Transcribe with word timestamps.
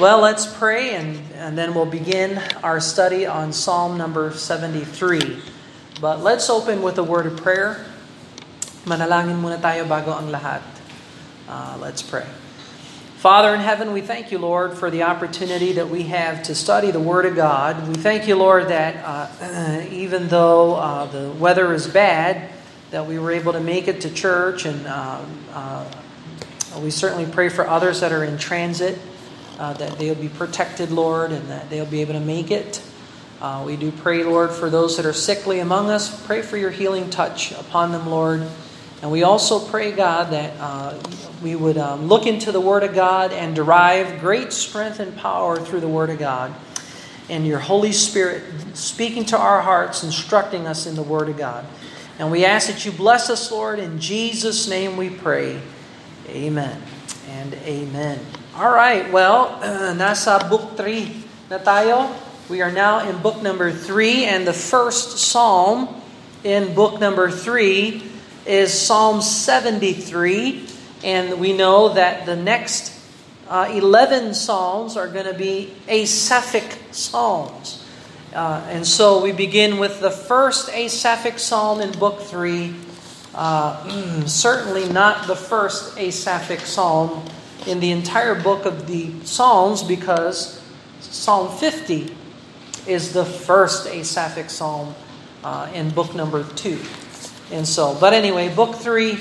Well, 0.00 0.20
let's 0.20 0.46
pray 0.46 0.94
and, 0.94 1.20
and 1.34 1.56
then 1.56 1.74
we'll 1.74 1.84
begin 1.84 2.40
our 2.64 2.80
study 2.80 3.26
on 3.26 3.52
Psalm 3.52 3.98
number 3.98 4.32
73. 4.32 5.42
But 6.00 6.22
let's 6.22 6.48
open 6.48 6.80
with 6.80 6.96
a 6.96 7.04
word 7.04 7.26
of 7.26 7.36
prayer. 7.36 7.84
Manalangin 8.86 9.36
muna 9.36 9.60
tayo 9.60 9.84
bago 9.84 10.16
ang 10.16 10.32
lahat. 10.32 10.62
Uh, 11.46 11.76
let's 11.78 12.00
pray. 12.00 12.24
Father 13.20 13.52
in 13.54 13.60
heaven, 13.60 13.92
we 13.92 14.00
thank 14.00 14.32
you, 14.32 14.38
Lord, 14.38 14.72
for 14.78 14.90
the 14.90 15.02
opportunity 15.02 15.72
that 15.72 15.90
we 15.90 16.04
have 16.04 16.42
to 16.44 16.54
study 16.54 16.90
the 16.90 16.98
Word 16.98 17.26
of 17.26 17.36
God. 17.36 17.86
We 17.86 17.94
thank 17.94 18.26
you, 18.26 18.34
Lord, 18.36 18.68
that 18.68 18.96
uh, 19.04 19.84
even 19.92 20.26
though 20.28 20.74
uh, 20.74 21.04
the 21.04 21.30
weather 21.36 21.70
is 21.74 21.86
bad, 21.86 22.48
that 22.92 23.06
we 23.06 23.18
were 23.18 23.30
able 23.30 23.52
to 23.52 23.60
make 23.60 23.88
it 23.88 24.00
to 24.00 24.10
church, 24.10 24.64
and 24.64 24.86
uh, 24.86 25.20
uh 25.52 25.84
we 26.80 26.90
certainly 26.90 27.28
pray 27.28 27.50
for 27.50 27.68
others 27.68 28.00
that 28.00 28.10
are 28.10 28.24
in 28.24 28.38
transit 28.38 28.96
uh, 29.62 29.72
that 29.74 29.96
they'll 29.96 30.16
be 30.16 30.28
protected, 30.28 30.90
Lord, 30.90 31.30
and 31.30 31.48
that 31.48 31.70
they'll 31.70 31.86
be 31.86 32.00
able 32.00 32.14
to 32.14 32.20
make 32.20 32.50
it. 32.50 32.82
Uh, 33.40 33.62
we 33.64 33.76
do 33.76 33.92
pray, 33.92 34.24
Lord, 34.24 34.50
for 34.50 34.68
those 34.68 34.96
that 34.96 35.06
are 35.06 35.12
sickly 35.12 35.60
among 35.60 35.88
us. 35.88 36.26
Pray 36.26 36.42
for 36.42 36.56
your 36.56 36.72
healing 36.72 37.10
touch 37.10 37.52
upon 37.52 37.92
them, 37.92 38.08
Lord. 38.08 38.44
And 39.02 39.12
we 39.12 39.22
also 39.22 39.64
pray, 39.64 39.92
God, 39.92 40.32
that 40.32 40.54
uh, 40.58 40.98
we 41.44 41.54
would 41.54 41.78
um, 41.78 42.08
look 42.08 42.26
into 42.26 42.50
the 42.50 42.60
Word 42.60 42.82
of 42.82 42.92
God 42.92 43.32
and 43.32 43.54
derive 43.54 44.18
great 44.18 44.52
strength 44.52 44.98
and 44.98 45.16
power 45.16 45.56
through 45.56 45.80
the 45.80 45.88
Word 45.88 46.10
of 46.10 46.18
God. 46.18 46.52
And 47.30 47.46
your 47.46 47.60
Holy 47.60 47.92
Spirit 47.92 48.42
speaking 48.74 49.24
to 49.26 49.38
our 49.38 49.60
hearts, 49.60 50.02
instructing 50.02 50.66
us 50.66 50.86
in 50.86 50.96
the 50.96 51.04
Word 51.04 51.28
of 51.28 51.36
God. 51.36 51.64
And 52.18 52.32
we 52.32 52.44
ask 52.44 52.66
that 52.66 52.84
you 52.84 52.90
bless 52.90 53.30
us, 53.30 53.52
Lord. 53.52 53.78
In 53.78 54.00
Jesus' 54.00 54.68
name 54.68 54.96
we 54.96 55.08
pray. 55.08 55.60
Amen 56.28 56.82
and 57.28 57.54
amen. 57.54 58.41
All 58.52 58.68
right, 58.68 59.10
well, 59.10 59.56
uh, 59.64 59.96
nasa 59.96 60.36
book 60.44 60.76
3 60.76 61.48
na 61.48 61.56
tayo. 61.56 62.12
We 62.52 62.60
are 62.60 62.68
now 62.68 63.00
in 63.00 63.16
book 63.24 63.40
number 63.40 63.72
3 63.72 64.28
and 64.28 64.44
the 64.44 64.52
first 64.52 65.16
psalm 65.16 65.88
in 66.44 66.76
book 66.76 67.00
number 67.00 67.32
3 67.32 68.04
is 68.44 68.68
Psalm 68.68 69.24
73 69.24 70.68
and 71.00 71.40
we 71.40 71.56
know 71.56 71.96
that 71.96 72.28
the 72.28 72.36
next 72.36 72.92
uh, 73.48 73.72
11 73.72 74.36
psalms 74.36 75.00
are 75.00 75.08
going 75.08 75.32
to 75.32 75.32
be 75.32 75.72
asaphic 75.88 76.92
psalms. 76.92 77.80
Uh, 78.36 78.60
and 78.68 78.84
so 78.84 79.24
we 79.24 79.32
begin 79.32 79.80
with 79.80 80.04
the 80.04 80.12
first 80.12 80.68
asaphic 80.76 81.40
psalm 81.40 81.80
in 81.80 81.88
book 81.96 82.20
3. 82.20 82.76
Uh, 83.32 83.80
certainly 84.28 84.92
not 84.92 85.24
the 85.24 85.40
first 85.40 85.96
asaphic 85.96 86.60
psalm 86.60 87.24
in 87.66 87.80
the 87.80 87.90
entire 87.90 88.34
book 88.34 88.64
of 88.64 88.86
the 88.86 89.12
Psalms 89.24 89.82
because 89.82 90.60
Psalm 91.00 91.56
50 91.58 92.14
is 92.86 93.12
the 93.12 93.24
first 93.24 93.86
Asaphic 93.86 94.50
psalm 94.50 94.94
uh, 95.44 95.70
in 95.74 95.90
book 95.90 96.14
number 96.14 96.44
2. 96.44 96.78
And 97.52 97.66
so, 97.66 97.96
but 98.00 98.12
anyway, 98.12 98.52
book 98.54 98.76
3, 98.76 99.16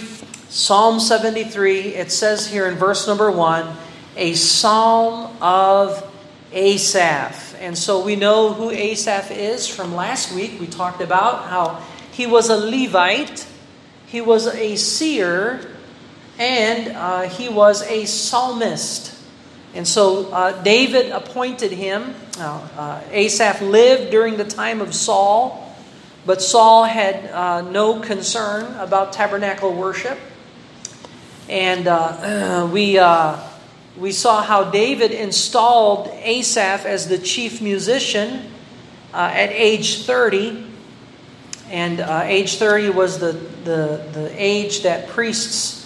Psalm 0.50 1.00
73, 1.00 1.96
it 1.96 2.12
says 2.12 2.48
here 2.48 2.68
in 2.68 2.76
verse 2.76 3.08
number 3.08 3.30
1, 3.30 3.76
a 4.18 4.34
psalm 4.34 5.36
of 5.42 6.08
Asaph. 6.52 7.56
And 7.60 7.78
so 7.78 8.04
we 8.04 8.16
know 8.16 8.54
who 8.54 8.72
Asaph 8.72 9.32
is 9.32 9.68
from 9.68 9.96
last 9.96 10.34
week. 10.34 10.60
We 10.60 10.68
talked 10.68 11.02
about 11.02 11.46
how 11.46 11.84
he 12.12 12.26
was 12.26 12.50
a 12.50 12.58
Levite, 12.58 13.48
he 14.08 14.20
was 14.22 14.48
a 14.48 14.76
seer, 14.76 15.71
and 16.38 16.96
uh, 16.96 17.22
he 17.22 17.50
was 17.50 17.84
a 17.84 18.06
psalmist. 18.06 19.18
And 19.74 19.88
so 19.88 20.32
uh, 20.32 20.62
David 20.64 21.12
appointed 21.12 21.72
him. 21.72 22.16
Uh, 22.38 23.02
Asaph 23.12 23.62
lived 23.62 24.12
during 24.12 24.38
the 24.38 24.44
time 24.44 24.82
of 24.82 24.94
Saul, 24.94 25.76
but 26.26 26.42
Saul 26.42 26.84
had 26.86 27.26
uh, 27.32 27.62
no 27.62 28.00
concern 28.00 28.76
about 28.78 29.14
tabernacle 29.14 29.74
worship. 29.74 30.18
And 31.48 31.88
uh, 31.88 32.68
we, 32.74 32.98
uh, 32.98 33.40
we 33.98 34.12
saw 34.12 34.42
how 34.42 34.72
David 34.72 35.12
installed 35.12 36.08
Asaph 36.08 36.86
as 36.86 37.08
the 37.08 37.18
chief 37.18 37.62
musician 37.62 38.52
at 39.14 39.52
age 39.52 40.04
30. 40.06 40.68
And 41.70 42.00
age 42.00 42.58
30 42.58 42.90
was 42.90 43.20
the, 43.20 43.34
the, 43.64 44.06
the 44.12 44.32
age 44.36 44.84
that 44.84 45.08
priests 45.10 45.81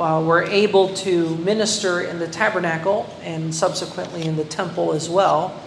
uh, 0.00 0.22
were 0.22 0.42
able 0.42 0.94
to 0.94 1.36
minister 1.36 2.00
in 2.00 2.18
the 2.18 2.28
tabernacle 2.28 3.08
and 3.22 3.54
subsequently 3.54 4.24
in 4.24 4.36
the 4.36 4.44
temple 4.44 4.92
as 4.92 5.08
well. 5.08 5.60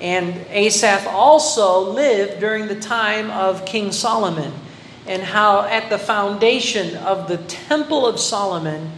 And 0.00 0.34
Asaph 0.50 1.06
also 1.06 1.92
lived 1.92 2.40
during 2.40 2.66
the 2.66 2.78
time 2.80 3.30
of 3.30 3.64
King 3.64 3.92
Solomon, 3.92 4.52
and 5.06 5.22
how 5.22 5.62
at 5.62 5.90
the 5.90 5.98
foundation 5.98 6.96
of 6.96 7.28
the 7.28 7.36
Temple 7.36 8.06
of 8.06 8.18
Solomon, 8.18 8.90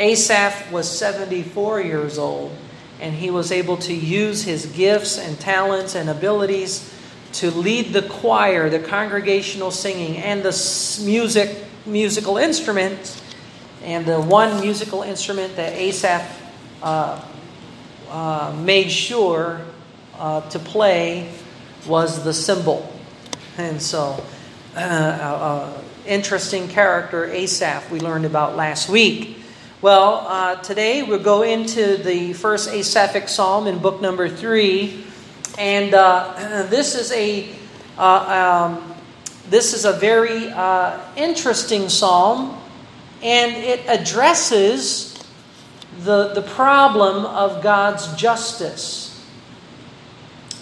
Asaph 0.00 0.72
was 0.72 0.90
74 0.90 1.82
years 1.82 2.18
old, 2.18 2.52
and 3.00 3.14
he 3.14 3.30
was 3.30 3.52
able 3.52 3.76
to 3.78 3.94
use 3.94 4.42
his 4.42 4.66
gifts 4.66 5.16
and 5.16 5.38
talents 5.38 5.94
and 5.94 6.10
abilities 6.10 6.92
to 7.34 7.50
lead 7.52 7.92
the 7.92 8.02
choir, 8.02 8.68
the 8.68 8.80
congregational 8.80 9.70
singing, 9.70 10.16
and 10.16 10.42
the 10.42 11.02
music 11.04 11.56
musical 11.86 12.36
instruments 12.36 13.22
and 13.82 14.04
the 14.04 14.20
one 14.20 14.60
musical 14.60 15.02
instrument 15.02 15.56
that 15.56 15.72
Asaph 15.72 16.26
uh, 16.82 17.20
uh, 18.10 18.54
made 18.64 18.90
sure 18.90 19.60
uh, 20.18 20.40
to 20.50 20.58
play 20.58 21.30
was 21.86 22.24
the 22.24 22.32
cymbal. 22.32 22.92
And 23.56 23.80
so, 23.80 24.22
uh, 24.74 24.78
uh, 24.78 25.82
interesting 26.06 26.68
character, 26.68 27.26
Asaph, 27.26 27.90
we 27.90 28.00
learned 28.00 28.24
about 28.24 28.56
last 28.56 28.88
week. 28.88 29.36
Well, 29.80 30.26
uh, 30.26 30.56
today 30.56 31.02
we'll 31.02 31.22
go 31.22 31.42
into 31.42 31.96
the 31.96 32.32
first 32.32 32.70
Asaphic 32.70 33.28
psalm 33.28 33.66
in 33.66 33.78
book 33.78 34.00
number 34.00 34.28
three. 34.28 35.04
And 35.56 35.92
this 36.70 36.94
is 36.94 37.12
a 37.12 37.48
um, 37.98 38.94
this 39.50 39.74
is 39.74 39.84
a 39.84 39.92
very 39.92 40.52
interesting 41.16 41.88
psalm 41.88 42.58
and 43.22 43.56
it 43.56 43.80
addresses 43.88 45.14
the, 46.00 46.32
the 46.34 46.42
problem 46.42 47.24
of 47.26 47.62
God's 47.62 48.14
justice. 48.14 49.08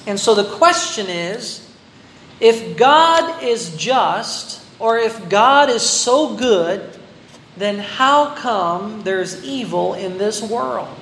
And 0.06 0.18
so 0.18 0.34
the 0.34 0.44
question 0.44 1.06
is 1.08 1.62
if 2.40 2.76
God 2.76 3.42
is 3.42 3.76
just, 3.76 4.64
or 4.78 4.98
if 4.98 5.28
God 5.28 5.70
is 5.70 5.82
so 5.82 6.36
good, 6.36 6.90
then 7.56 7.78
how 7.78 8.34
come 8.34 9.02
there's 9.02 9.42
evil 9.44 9.94
in 9.94 10.18
this 10.18 10.42
world? 10.42 10.96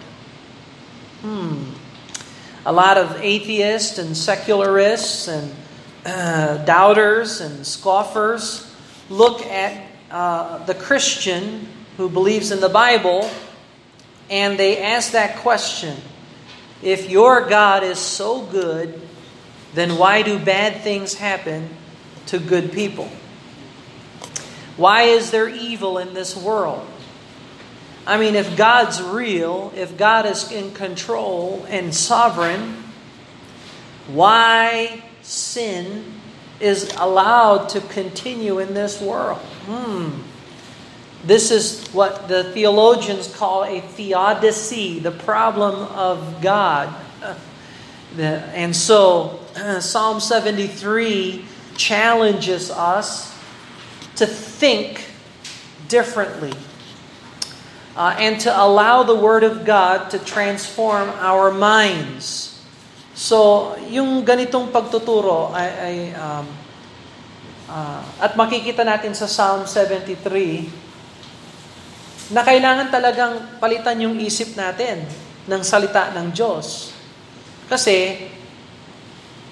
Hmm. 1.21 1.71
A 2.67 2.73
lot 2.73 2.97
of 2.97 3.21
atheists 3.21 3.99
and 3.99 4.17
secularists 4.17 5.29
and 5.29 5.55
uh, 6.07 6.65
doubters 6.65 7.41
and 7.41 7.67
scoffers 7.67 8.71
look 9.11 9.45
at 9.47 9.94
uh, 10.15 10.65
the 10.65 10.75
Christian 10.77 11.67
who 11.97 12.09
believes 12.09 12.53
in 12.53 12.61
the 12.61 12.69
Bible, 12.69 13.29
and 14.31 14.57
they 14.57 14.81
ask 14.81 15.11
that 15.11 15.39
question 15.39 15.97
If 16.85 17.11
your 17.11 17.49
God 17.49 17.83
is 17.83 17.99
so 17.99 18.43
good, 18.43 19.01
then 19.75 19.99
why 19.99 20.23
do 20.23 20.39
bad 20.39 20.83
things 20.83 21.15
happen 21.15 21.69
to 22.27 22.39
good 22.39 22.73
people? 22.73 23.11
Why 24.77 25.03
is 25.03 25.33
there 25.33 25.49
evil 25.49 25.99
in 25.99 26.15
this 26.15 26.37
world? 26.37 26.87
I 28.07 28.17
mean, 28.17 28.37
if 28.37 28.57
God's 28.57 29.03
real, 29.03 29.73
if 29.75 29.97
God 29.97 30.27
is 30.27 30.53
in 30.53 30.75
control 30.75 31.67
and 31.69 31.93
sovereign, 31.93 32.85
why 34.07 35.03
sin 35.23 36.14
is 36.61 36.93
allowed 36.97 37.69
to 37.71 37.81
continue 37.81 38.59
in 38.59 38.75
this 38.75 39.01
world? 39.01 39.39
Hmm. 39.67 40.11
This 41.25 41.51
is 41.51 41.87
what 41.89 42.29
the 42.29 42.45
theologians 42.45 43.35
call 43.35 43.65
a 43.65 43.81
theodicy, 43.81 44.99
the 44.99 45.11
problem 45.11 45.75
of 45.75 46.41
God. 46.43 46.95
And 48.17 48.77
so 48.77 49.41
Psalm 49.81 50.21
73 50.21 51.45
challenges 51.77 52.71
us 52.71 53.37
to 54.17 54.27
think 54.27 55.07
differently 55.89 56.53
uh, 57.97 58.15
and 58.19 58.41
to 58.41 58.63
allow 58.63 59.03
the 59.03 59.15
Word 59.15 59.45
of 59.45 59.65
God 59.65 60.11
to 60.11 60.19
transform 60.19 61.09
our 61.11 61.51
minds. 61.51 62.54
So, 63.15 63.73
yung 63.89 64.27
ganitong 64.27 64.75
pagtuturo 64.75 65.55
ay, 65.55 65.71
ay 65.71 65.97
um, 66.19 66.47
Uh, 67.65 68.05
at 68.23 68.37
makikita 68.37 68.85
natin 68.85 69.17
sa 69.17 69.27
Psalm 69.27 69.67
73 69.67 70.15
na 72.29 72.47
kailangan 72.47 72.93
talagang 72.93 73.57
palitan 73.57 74.05
yung 74.05 74.21
isip 74.21 74.53
natin 74.53 75.03
ng 75.49 75.63
salita 75.65 76.15
ng 76.15 76.31
Diyos. 76.31 76.93
Kasi, 77.67 78.31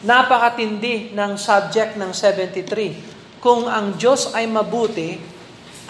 napakatindi 0.06 1.16
ng 1.16 1.34
subject 1.40 1.98
ng 1.98 2.14
73. 2.14 3.42
Kung 3.42 3.66
ang 3.66 3.98
Diyos 3.98 4.30
ay 4.36 4.46
mabuti 4.46 5.18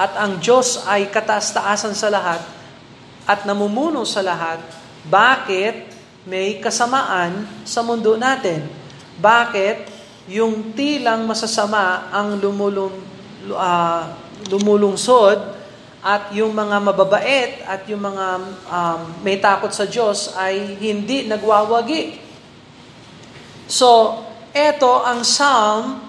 at 0.01 0.17
ang 0.17 0.41
Diyos 0.41 0.89
ay 0.89 1.11
kataas-taasan 1.11 1.93
sa 1.93 2.09
lahat 2.09 2.41
at 3.29 3.45
namumuno 3.45 4.09
sa 4.09 4.25
lahat, 4.25 4.63
bakit 5.05 5.92
may 6.27 6.63
kasamaan 6.63 7.47
sa 7.67 7.83
mundo 7.83 8.15
natin? 8.15 8.67
Bakit 9.19 9.91
yung 10.31 10.75
tilang 10.75 11.27
masasama 11.27 12.09
ang 12.15 12.39
lumulung, 12.39 12.95
uh, 13.51 14.03
lumulungsod 14.47 15.39
at 16.03 16.35
yung 16.35 16.55
mga 16.55 16.77
mababait 16.83 17.63
at 17.67 17.87
yung 17.87 18.03
mga 18.03 18.27
um, 18.67 19.01
may 19.23 19.39
takot 19.39 19.71
sa 19.71 19.87
Diyos 19.87 20.35
ay 20.35 20.79
hindi 20.79 21.27
nagwawagi. 21.31 22.19
So, 23.71 24.19
eto 24.51 25.03
ang 25.03 25.23
psalm 25.23 26.03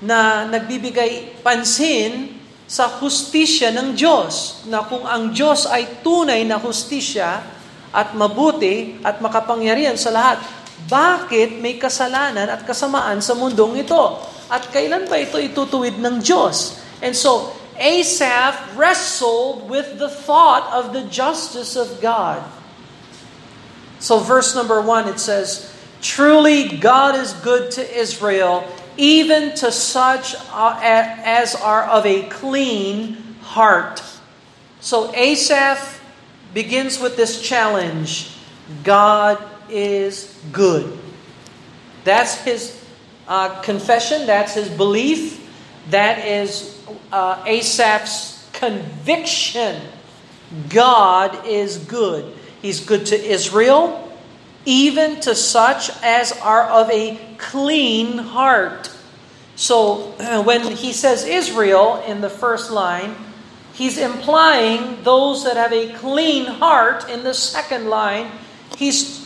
na 0.00 0.44
nagbibigay 0.48 1.40
pansin 1.40 2.36
sa 2.66 2.90
hustisya 2.98 3.70
ng 3.70 3.94
Diyos, 3.94 4.66
na 4.66 4.82
kung 4.82 5.06
ang 5.06 5.30
Diyos 5.30 5.70
ay 5.70 6.02
tunay 6.02 6.42
na 6.42 6.58
hustisya 6.58 7.55
at 7.94 8.14
mabuti 8.14 8.98
at 9.02 9.20
makapangyarihan 9.22 9.98
sa 9.98 10.10
lahat, 10.10 10.38
bakit 10.86 11.58
may 11.58 11.80
kasalanan 11.80 12.46
at 12.46 12.62
kasamaan 12.62 13.18
sa 13.18 13.34
mundong 13.34 13.80
ito? 13.82 14.22
At 14.46 14.70
kailan 14.70 15.10
ba 15.10 15.18
ito 15.18 15.42
itutuwid 15.42 15.98
ng 15.98 16.22
Diyos? 16.22 16.78
And 17.02 17.12
so, 17.12 17.50
Asaph 17.76 18.78
wrestled 18.78 19.68
with 19.68 19.98
the 19.98 20.08
thought 20.08 20.64
of 20.72 20.94
the 20.94 21.04
justice 21.10 21.76
of 21.76 22.00
God. 22.00 22.40
So, 23.98 24.20
verse 24.20 24.54
number 24.54 24.80
one, 24.80 25.08
it 25.08 25.18
says, 25.18 25.72
Truly 26.00 26.76
God 26.78 27.16
is 27.16 27.32
good 27.42 27.70
to 27.72 27.82
Israel, 27.82 28.64
even 28.96 29.54
to 29.56 29.72
such 29.72 30.36
as 30.54 31.54
are 31.56 31.84
of 31.84 32.06
a 32.06 32.28
clean 32.28 33.36
heart. 33.42 34.02
So, 34.80 35.12
Asaph 35.14 35.95
begins 36.54 36.98
with 36.98 37.16
this 37.16 37.42
challenge 37.42 38.36
God 38.82 39.42
is 39.68 40.38
good. 40.52 40.98
That's 42.04 42.36
his 42.42 42.84
uh, 43.28 43.60
confession, 43.62 44.26
that's 44.26 44.54
his 44.54 44.68
belief, 44.68 45.42
that 45.90 46.24
is 46.26 46.80
uh, 47.12 47.44
Asaph's 47.44 48.48
conviction 48.52 49.80
God 50.68 51.46
is 51.46 51.78
good. 51.78 52.32
He's 52.62 52.80
good 52.80 53.06
to 53.06 53.16
Israel, 53.16 54.16
even 54.64 55.20
to 55.20 55.34
such 55.34 55.90
as 56.02 56.32
are 56.40 56.64
of 56.64 56.90
a 56.90 57.18
clean 57.38 58.18
heart. 58.18 58.90
So 59.56 60.12
when 60.44 60.76
he 60.76 60.92
says 60.92 61.24
Israel 61.24 62.02
in 62.06 62.20
the 62.20 62.30
first 62.30 62.70
line, 62.70 63.14
he's 63.76 63.98
implying 63.98 65.02
those 65.04 65.44
that 65.44 65.56
have 65.56 65.72
a 65.72 65.92
clean 65.94 66.46
heart 66.46 67.08
in 67.08 67.22
the 67.22 67.34
second 67.34 67.88
line. 67.88 68.30
He's 68.76 69.24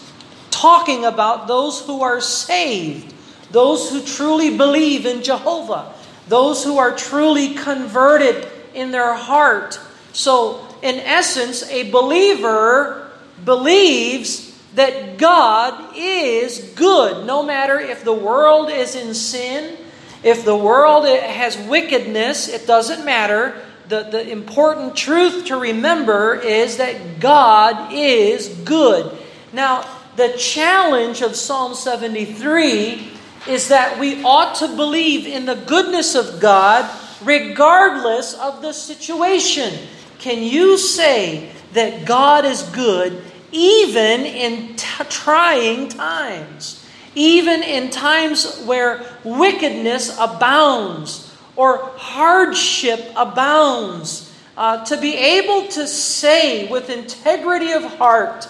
talking 0.51 1.07
about 1.07 1.49
those 1.49 1.81
who 1.87 2.03
are 2.03 2.21
saved, 2.21 3.15
those 3.51 3.91
who 3.91 4.03
truly 4.03 4.57
believe 4.57 5.07
in 5.07 5.23
Jehovah 5.23 5.95
those 6.31 6.65
who 6.65 6.79
are 6.79 6.95
truly 6.95 7.55
converted 7.55 8.49
in 8.73 8.93
their 8.93 9.15
heart. 9.15 9.79
So, 10.13 10.67
in 10.81 11.01
essence, 11.01 11.69
a 11.69 11.91
believer 11.91 13.11
believes 13.45 14.47
that 14.77 15.19
God 15.19 15.97
is 15.97 16.73
good, 16.77 17.27
no 17.27 17.43
matter 17.43 17.79
if 17.81 18.05
the 18.05 18.13
world 18.13 18.71
is 18.71 18.95
in 18.95 19.13
sin, 19.13 19.77
if 20.23 20.45
the 20.45 20.57
world 20.57 21.05
has 21.07 21.59
wickedness, 21.59 22.49
it 22.49 22.67
doesn't 22.67 23.05
matter. 23.05 23.61
The, 23.91 24.05
the 24.05 24.31
important 24.31 24.95
truth 24.95 25.47
to 25.47 25.57
remember 25.57 26.37
is 26.37 26.77
that 26.77 27.19
God 27.19 27.93
is 27.93 28.47
good. 28.65 29.19
Now, 29.53 29.85
the 30.15 30.29
challenge 30.39 31.23
of 31.23 31.35
Psalm 31.35 31.75
73 31.75 33.11
is 33.49 33.67
that 33.67 33.99
we 33.99 34.23
ought 34.23 34.55
to 34.57 34.69
believe 34.69 35.27
in 35.27 35.45
the 35.45 35.57
goodness 35.57 36.15
of 36.15 36.39
God 36.39 36.89
regardless 37.25 38.35
of 38.35 38.63
the 38.63 38.73
situation. 38.73 39.75
Can 40.21 40.41
you 40.41 40.79
say 40.79 41.51
that 41.73 42.05
God 42.05 42.45
is 42.45 42.63
good 42.63 43.25
even 43.51 44.21
in 44.21 44.77
t- 44.77 45.05
trying 45.09 45.89
times? 45.89 46.89
Even 47.17 47.65
in 47.65 47.91
times 47.91 48.63
where 48.63 49.05
wickedness 49.25 50.17
abounds 50.17 51.30
or 51.61 51.93
hardship 52.01 53.13
abounds? 53.13 54.33
Uh, 54.57 54.81
to 54.85 54.97
be 54.97 55.17
able 55.17 55.69
to 55.69 55.85
say 55.89 56.69
with 56.69 56.89
integrity 56.89 57.73
of 57.73 57.85
heart, 57.97 58.49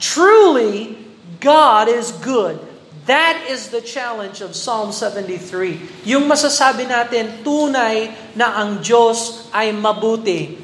truly, 0.00 0.96
God 1.40 1.88
is 1.88 2.12
good. 2.24 2.60
That 3.06 3.46
is 3.46 3.70
the 3.70 3.80
challenge 3.80 4.42
of 4.42 4.58
Psalm 4.58 4.90
73. 4.90 6.08
Yung 6.10 6.26
masasabi 6.26 6.88
natin, 6.88 7.46
tunay 7.46 8.10
na 8.34 8.58
ang 8.58 8.82
Diyos 8.82 9.46
ay 9.54 9.70
mabuti. 9.70 10.58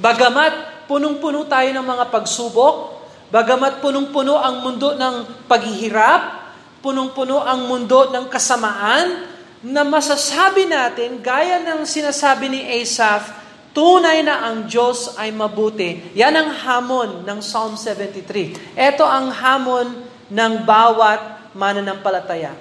Bagamat 0.00 0.88
punong-puno 0.90 1.46
tayo 1.46 1.70
ng 1.70 1.86
mga 1.86 2.04
pagsubok, 2.10 2.98
bagamat 3.30 3.78
punong-puno 3.78 4.40
ang 4.40 4.64
mundo 4.64 4.98
ng 4.98 5.46
paghihirap, 5.46 6.50
punong-puno 6.82 7.46
ang 7.46 7.70
mundo 7.70 8.10
ng 8.10 8.26
kasamaan, 8.26 9.37
na 9.62 9.82
masasabi 9.82 10.70
natin, 10.70 11.18
gaya 11.18 11.58
ng 11.58 11.82
sinasabi 11.82 12.46
ni 12.46 12.60
Asaph, 12.62 13.34
tunay 13.74 14.22
na 14.22 14.46
ang 14.46 14.70
Diyos 14.70 15.18
ay 15.18 15.34
mabuti. 15.34 16.14
Yan 16.14 16.34
ang 16.34 16.50
hamon 16.54 17.10
ng 17.26 17.38
Psalm 17.42 17.74
73. 17.74 18.78
Ito 18.78 19.02
ang 19.02 19.34
hamon 19.34 20.06
ng 20.30 20.52
bawat 20.62 21.52
mananampalataya. 21.58 22.54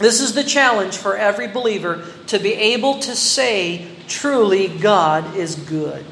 This 0.00 0.18
is 0.18 0.34
the 0.34 0.42
challenge 0.42 0.98
for 0.98 1.14
every 1.14 1.46
believer 1.46 2.02
to 2.26 2.40
be 2.40 2.56
able 2.74 2.98
to 3.06 3.14
say, 3.14 3.86
truly, 4.08 4.66
God 4.66 5.36
is 5.36 5.54
good. 5.54 6.02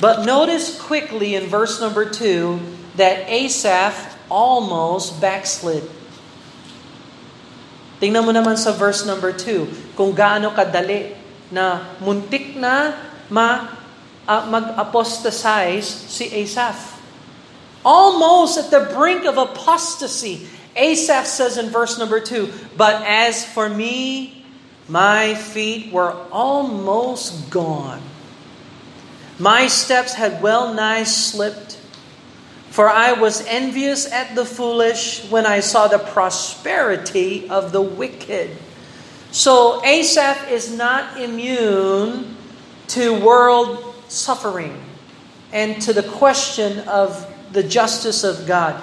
But 0.00 0.24
notice 0.24 0.78
quickly 0.78 1.34
in 1.34 1.50
verse 1.50 1.82
number 1.82 2.08
2 2.08 2.96
that 2.96 3.26
Asaph 3.26 4.16
almost 4.30 5.20
backslid. 5.20 5.82
Tingnan 7.98 8.22
mo 8.22 8.30
naman 8.30 8.54
sa 8.54 8.70
verse 8.74 9.02
number 9.02 9.34
2 9.34 9.94
kung 9.98 10.14
gaano 10.14 10.54
kadali 10.54 11.14
na 11.50 11.96
muntik 11.98 12.54
na 12.54 12.94
ma, 13.26 13.74
uh, 14.24 14.42
mag-apostatize 14.46 15.86
si 16.06 16.30
Asaph. 16.30 16.98
almost 17.84 18.58
at 18.58 18.70
the 18.70 18.92
brink 18.94 19.24
of 19.24 19.38
apostasy. 19.38 20.46
Asaph 20.76 21.26
says 21.26 21.58
in 21.58 21.70
verse 21.70 21.98
number 21.98 22.20
two, 22.20 22.52
But 22.76 23.02
as 23.02 23.44
for 23.44 23.68
me, 23.68 24.44
my 24.88 25.34
feet 25.34 25.92
were 25.92 26.12
almost 26.30 27.50
gone. 27.50 28.02
My 29.38 29.68
steps 29.68 30.14
had 30.14 30.42
well 30.42 30.74
nigh 30.74 31.04
slipped, 31.04 31.77
for 32.70 32.88
I 32.88 33.12
was 33.12 33.44
envious 33.46 34.10
at 34.10 34.34
the 34.34 34.44
foolish 34.44 35.24
when 35.30 35.46
I 35.46 35.60
saw 35.60 35.88
the 35.88 35.98
prosperity 35.98 37.48
of 37.48 37.72
the 37.72 37.82
wicked. 37.82 38.56
So 39.30 39.84
Asaph 39.84 40.50
is 40.50 40.74
not 40.74 41.20
immune 41.20 42.36
to 42.88 43.20
world 43.20 43.94
suffering 44.08 44.80
and 45.52 45.80
to 45.82 45.92
the 45.92 46.02
question 46.02 46.86
of 46.88 47.26
the 47.52 47.62
justice 47.62 48.24
of 48.24 48.46
God. 48.46 48.82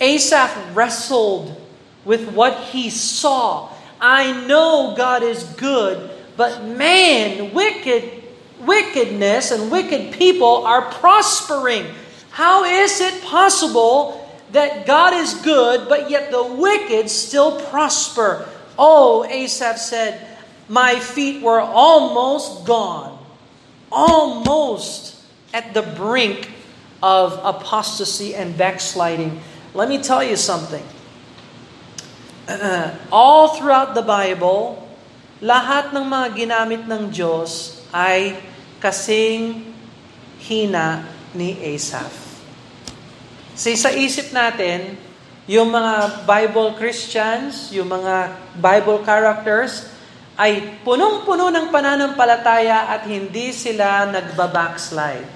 Asaph 0.00 0.74
wrestled 0.74 1.60
with 2.04 2.30
what 2.32 2.56
he 2.64 2.90
saw. 2.90 3.68
I 4.00 4.46
know 4.46 4.94
God 4.96 5.22
is 5.22 5.44
good, 5.44 6.10
but 6.36 6.64
man, 6.64 7.52
wicked 7.52 8.20
wickedness 8.60 9.50
and 9.50 9.70
wicked 9.70 10.12
people 10.12 10.66
are 10.66 10.82
prospering. 10.82 11.86
How 12.30 12.64
is 12.64 13.00
it 13.00 13.22
possible 13.22 14.16
that 14.52 14.86
God 14.86 15.14
is 15.14 15.34
good, 15.34 15.88
but 15.88 16.10
yet 16.10 16.30
the 16.30 16.42
wicked 16.42 17.10
still 17.10 17.60
prosper? 17.70 18.48
Oh, 18.78 19.24
Asaph 19.24 19.78
said, 19.78 20.26
My 20.68 20.98
feet 20.98 21.42
were 21.42 21.60
almost 21.60 22.66
gone, 22.66 23.18
almost 23.90 25.18
at 25.52 25.74
the 25.74 25.82
brink 25.82 26.50
of 27.02 27.38
apostasy 27.42 28.34
and 28.34 28.56
backsliding. 28.56 29.40
Let 29.74 29.88
me 29.88 29.98
tell 30.02 30.22
you 30.22 30.36
something. 30.36 30.84
Uh, 32.46 32.94
all 33.12 33.56
throughout 33.58 33.94
the 33.94 34.02
Bible, 34.02 34.86
lahat 35.42 35.90
ng 35.96 36.04
mga 36.06 36.28
ginamit 36.36 36.82
ng 36.86 37.10
Diyos 37.10 37.82
ay 37.90 38.38
kasing 38.78 39.72
hina 40.40 41.04
ni 41.34 41.54
Asaph. 41.74 42.30
See, 43.54 43.76
sa 43.76 43.92
isip 43.92 44.32
natin, 44.32 44.96
yung 45.50 45.68
mga 45.68 46.24
Bible 46.24 46.78
Christians, 46.78 47.74
yung 47.74 47.90
mga 47.90 48.32
Bible 48.56 49.02
characters, 49.02 49.90
ay 50.40 50.80
punong-puno 50.80 51.52
ng 51.52 51.68
pananampalataya 51.68 52.88
at 52.88 53.04
hindi 53.04 53.52
sila 53.52 54.08
nagba-backslide. 54.08 55.28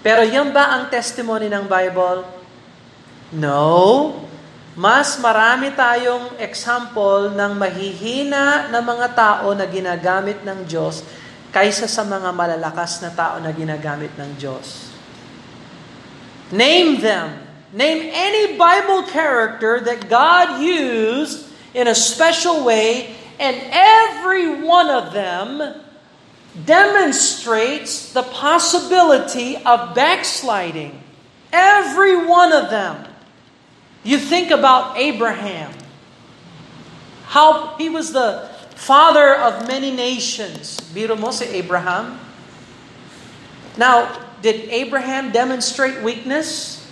Pero 0.00 0.22
yan 0.22 0.54
ba 0.54 0.78
ang 0.78 0.88
testimony 0.88 1.50
ng 1.50 1.66
Bible? 1.66 2.22
No. 3.34 4.14
Mas 4.78 5.18
marami 5.18 5.74
tayong 5.74 6.38
example 6.38 7.34
ng 7.34 7.52
mahihina 7.58 8.70
na 8.70 8.78
mga 8.78 9.08
tao 9.12 9.50
na 9.56 9.66
ginagamit 9.66 10.46
ng 10.46 10.62
Diyos 10.64 11.02
kaysa 11.50 11.90
sa 11.90 12.06
mga 12.06 12.30
malalakas 12.30 13.02
na 13.02 13.10
tao 13.10 13.42
na 13.42 13.50
ginagamit 13.50 14.14
ng 14.14 14.30
Diyos. 14.38 14.85
Name 16.52 17.00
them. 17.00 17.42
Name 17.72 18.10
any 18.14 18.56
Bible 18.56 19.02
character 19.04 19.80
that 19.80 20.08
God 20.08 20.62
used 20.62 21.46
in 21.74 21.88
a 21.88 21.94
special 21.94 22.64
way, 22.64 23.14
and 23.38 23.56
every 23.70 24.62
one 24.62 24.88
of 24.88 25.12
them 25.12 25.82
demonstrates 26.64 28.12
the 28.12 28.22
possibility 28.22 29.56
of 29.56 29.94
backsliding. 29.94 31.02
Every 31.52 32.26
one 32.26 32.52
of 32.52 32.70
them. 32.70 33.06
You 34.04 34.18
think 34.18 34.50
about 34.50 34.96
Abraham, 34.96 35.74
how 37.26 37.76
he 37.76 37.90
was 37.90 38.12
the 38.12 38.48
father 38.76 39.34
of 39.34 39.66
many 39.66 39.90
nations. 39.90 40.80
Biro 40.94 41.18
mo 41.18 41.30
si 41.30 41.44
Abraham. 41.46 42.20
Now, 43.76 44.25
did 44.42 44.68
Abraham 44.70 45.32
demonstrate 45.32 46.02
weakness? 46.02 46.82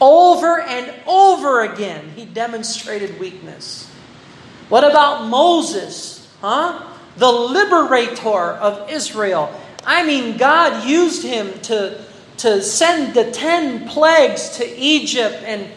Over 0.00 0.60
and 0.60 0.94
over 1.06 1.62
again, 1.62 2.12
he 2.16 2.24
demonstrated 2.24 3.20
weakness. 3.20 3.90
What 4.68 4.84
about 4.84 5.26
Moses? 5.26 6.26
Huh? 6.40 6.86
The 7.16 7.30
liberator 7.30 8.52
of 8.52 8.90
Israel. 8.90 9.52
I 9.84 10.06
mean, 10.06 10.36
God 10.36 10.88
used 10.88 11.22
him 11.22 11.52
to, 11.62 12.02
to 12.38 12.62
send 12.62 13.14
the 13.14 13.30
ten 13.30 13.88
plagues 13.88 14.56
to 14.56 14.76
Egypt 14.78 15.42
and 15.44 15.68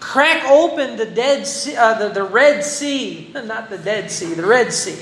crack 0.00 0.44
open 0.46 0.96
the 0.96 1.06
dead 1.06 1.46
sea, 1.46 1.76
uh, 1.76 1.94
the, 1.94 2.08
the 2.08 2.24
Red 2.24 2.64
Sea, 2.64 3.30
not 3.44 3.70
the 3.70 3.78
Dead 3.78 4.10
Sea, 4.10 4.34
the 4.34 4.46
Red 4.46 4.72
Sea. 4.72 4.98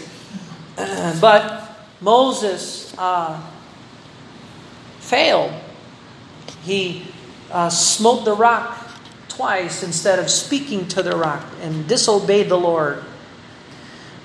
but 1.20 1.76
Moses 2.00 2.94
uh, 2.99 3.40
failed. 5.08 5.52
He 6.62 7.08
uh, 7.50 7.72
smote 7.72 8.24
the 8.28 8.36
rock 8.36 8.76
twice 9.28 9.82
instead 9.82 10.18
of 10.18 10.28
speaking 10.28 10.86
to 10.88 11.02
the 11.02 11.16
rock 11.16 11.46
and 11.62 11.88
disobeyed 11.88 12.48
the 12.48 12.60
Lord. 12.60 13.02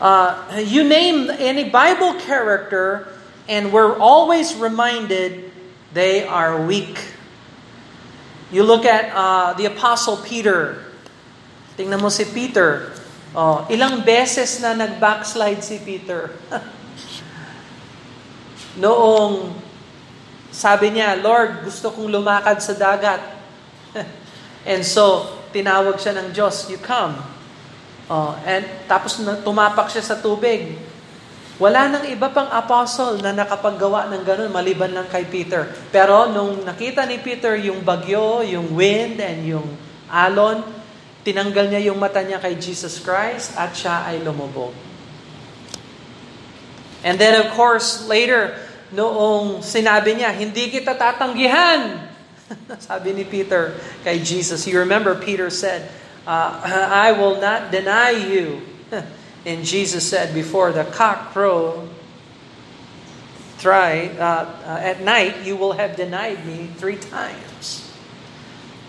Uh, 0.01 0.59
you 0.59 0.83
name 0.83 1.31
any 1.31 1.69
Bible 1.69 2.19
character, 2.19 3.07
and 3.47 3.71
we're 3.71 3.95
always 3.97 4.55
reminded 4.55 5.51
they 5.93 6.27
are 6.27 6.65
weak. 6.67 6.99
You 8.51 8.63
look 8.63 8.83
at 8.83 9.15
uh, 9.15 9.53
the 9.53 9.71
Apostle 9.71 10.17
Peter. 10.17 10.83
Tingnan 11.77 12.01
mo 12.01 12.09
si 12.09 12.27
Peter. 12.27 12.91
Oh, 13.33 13.65
ilang 13.71 14.03
beses 14.03 14.59
na 14.59 14.75
nag-backslide 14.75 15.63
si 15.63 15.79
Peter. 15.79 16.35
Noong 18.83 19.62
sabi 20.53 20.93
niya, 20.93 21.17
Lord, 21.17 21.65
gusto 21.65 21.89
kong 21.89 22.13
lumakad 22.13 22.61
sa 22.61 22.77
dagat. 22.77 23.17
and 24.69 24.85
so, 24.85 25.25
tinawag 25.49 25.97
siya 25.97 26.13
ng 26.21 26.29
Diyos, 26.29 26.69
you 26.69 26.77
come. 26.77 27.17
Oh, 28.05 28.37
and 28.45 28.61
tapos 28.85 29.17
tumapak 29.41 29.89
siya 29.89 30.05
sa 30.05 30.21
tubig. 30.21 30.77
Wala 31.57 31.89
nang 31.89 32.05
iba 32.05 32.29
pang 32.29 32.49
apostle 32.53 33.21
na 33.21 33.33
nakapaggawa 33.33 34.09
ng 34.13 34.21
ganun 34.21 34.53
maliban 34.53 34.93
lang 34.93 35.09
kay 35.09 35.25
Peter. 35.25 35.69
Pero 35.89 36.29
nung 36.29 36.61
nakita 36.61 37.05
ni 37.05 37.17
Peter 37.17 37.57
yung 37.57 37.81
bagyo, 37.81 38.45
yung 38.45 38.73
wind, 38.77 39.21
and 39.21 39.45
yung 39.45 39.65
alon, 40.09 40.61
tinanggal 41.25 41.69
niya 41.69 41.89
yung 41.89 41.97
mata 41.97 42.21
niya 42.21 42.37
kay 42.37 42.57
Jesus 42.61 43.01
Christ 43.01 43.57
at 43.57 43.73
siya 43.73 44.05
ay 44.05 44.21
lumubog. 44.21 44.73
And 47.01 47.17
then 47.17 47.41
of 47.41 47.53
course, 47.57 48.05
later, 48.05 48.57
noong 48.93 49.65
sinabi 49.65 50.21
niya, 50.21 50.31
hindi 50.31 50.69
kita 50.69 50.93
tatanggihan. 50.93 51.97
Sabi 52.87 53.13
ni 53.13 53.25
Peter 53.25 53.73
kay 54.05 54.21
Jesus. 54.21 54.65
You 54.69 54.79
remember 54.85 55.17
Peter 55.17 55.49
said, 55.49 55.89
uh, 56.25 56.61
I 56.93 57.11
will 57.11 57.41
not 57.41 57.73
deny 57.73 58.13
you. 58.13 58.61
and 59.49 59.65
Jesus 59.65 60.07
said, 60.07 60.33
before 60.33 60.71
the 60.71 60.85
cock 60.85 61.33
crow 61.33 61.89
try, 63.59 64.07
uh, 64.19 64.45
uh, 64.67 64.79
at 64.83 65.01
night, 65.01 65.45
you 65.45 65.55
will 65.55 65.73
have 65.73 65.95
denied 65.95 66.45
me 66.45 66.67
three 66.77 66.97
times. 66.97 67.89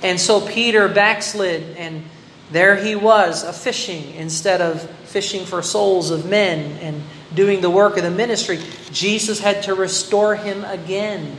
And 0.02 0.20
so 0.20 0.44
Peter 0.44 0.88
backslid, 0.88 1.76
and 1.78 2.04
there 2.50 2.76
he 2.76 2.94
was, 2.94 3.42
a 3.42 3.52
fishing 3.52 4.14
instead 4.14 4.60
of 4.60 4.82
fishing 5.06 5.46
for 5.46 5.62
souls 5.62 6.10
of 6.10 6.28
men 6.28 6.76
and 6.82 7.02
doing 7.34 7.60
the 7.60 7.70
work 7.70 7.96
of 7.96 8.02
the 8.02 8.10
ministry, 8.10 8.58
Jesus 8.90 9.40
had 9.40 9.62
to 9.64 9.74
restore 9.74 10.34
him 10.36 10.64
again. 10.64 11.36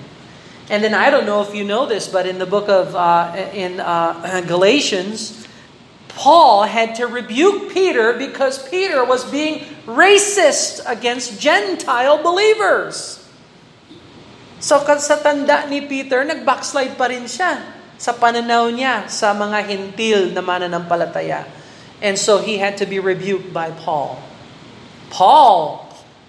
And 0.69 0.83
then 0.83 0.93
I 0.93 1.09
don't 1.09 1.25
know 1.25 1.41
if 1.41 1.53
you 1.53 1.63
know 1.63 1.85
this, 1.85 2.07
but 2.07 2.25
in 2.25 2.39
the 2.39 2.45
book 2.45 2.69
of 2.69 2.95
uh, 2.95 3.35
in 3.53 3.79
uh, 3.79 4.41
Galatians, 4.47 5.45
Paul 6.15 6.63
had 6.63 6.95
to 6.95 7.07
rebuke 7.07 7.71
Peter 7.71 8.17
because 8.17 8.57
Peter 8.69 9.03
was 9.03 9.23
being 9.29 9.67
racist 9.85 10.81
against 10.87 11.39
Gentile 11.39 12.23
believers. 12.23 13.21
So 14.57 14.81
sa 14.81 15.15
tanda 15.21 15.69
ni 15.69 15.85
Peter, 15.85 16.25
nag-backslide 16.25 16.97
pa 16.97 17.11
rin 17.11 17.29
siya 17.29 17.61
sa 18.01 18.17
pananaw 18.17 18.71
niya 18.73 19.05
sa 19.11 19.37
mga 19.37 19.59
hintil 19.69 20.33
na 20.33 20.41
mananampalataya. 20.41 21.45
And 22.01 22.17
so 22.17 22.41
he 22.41 22.57
had 22.57 22.81
to 22.81 22.89
be 22.89 22.97
rebuked 22.97 23.53
by 23.53 23.69
Paul. 23.69 24.17
Paul 25.13 25.84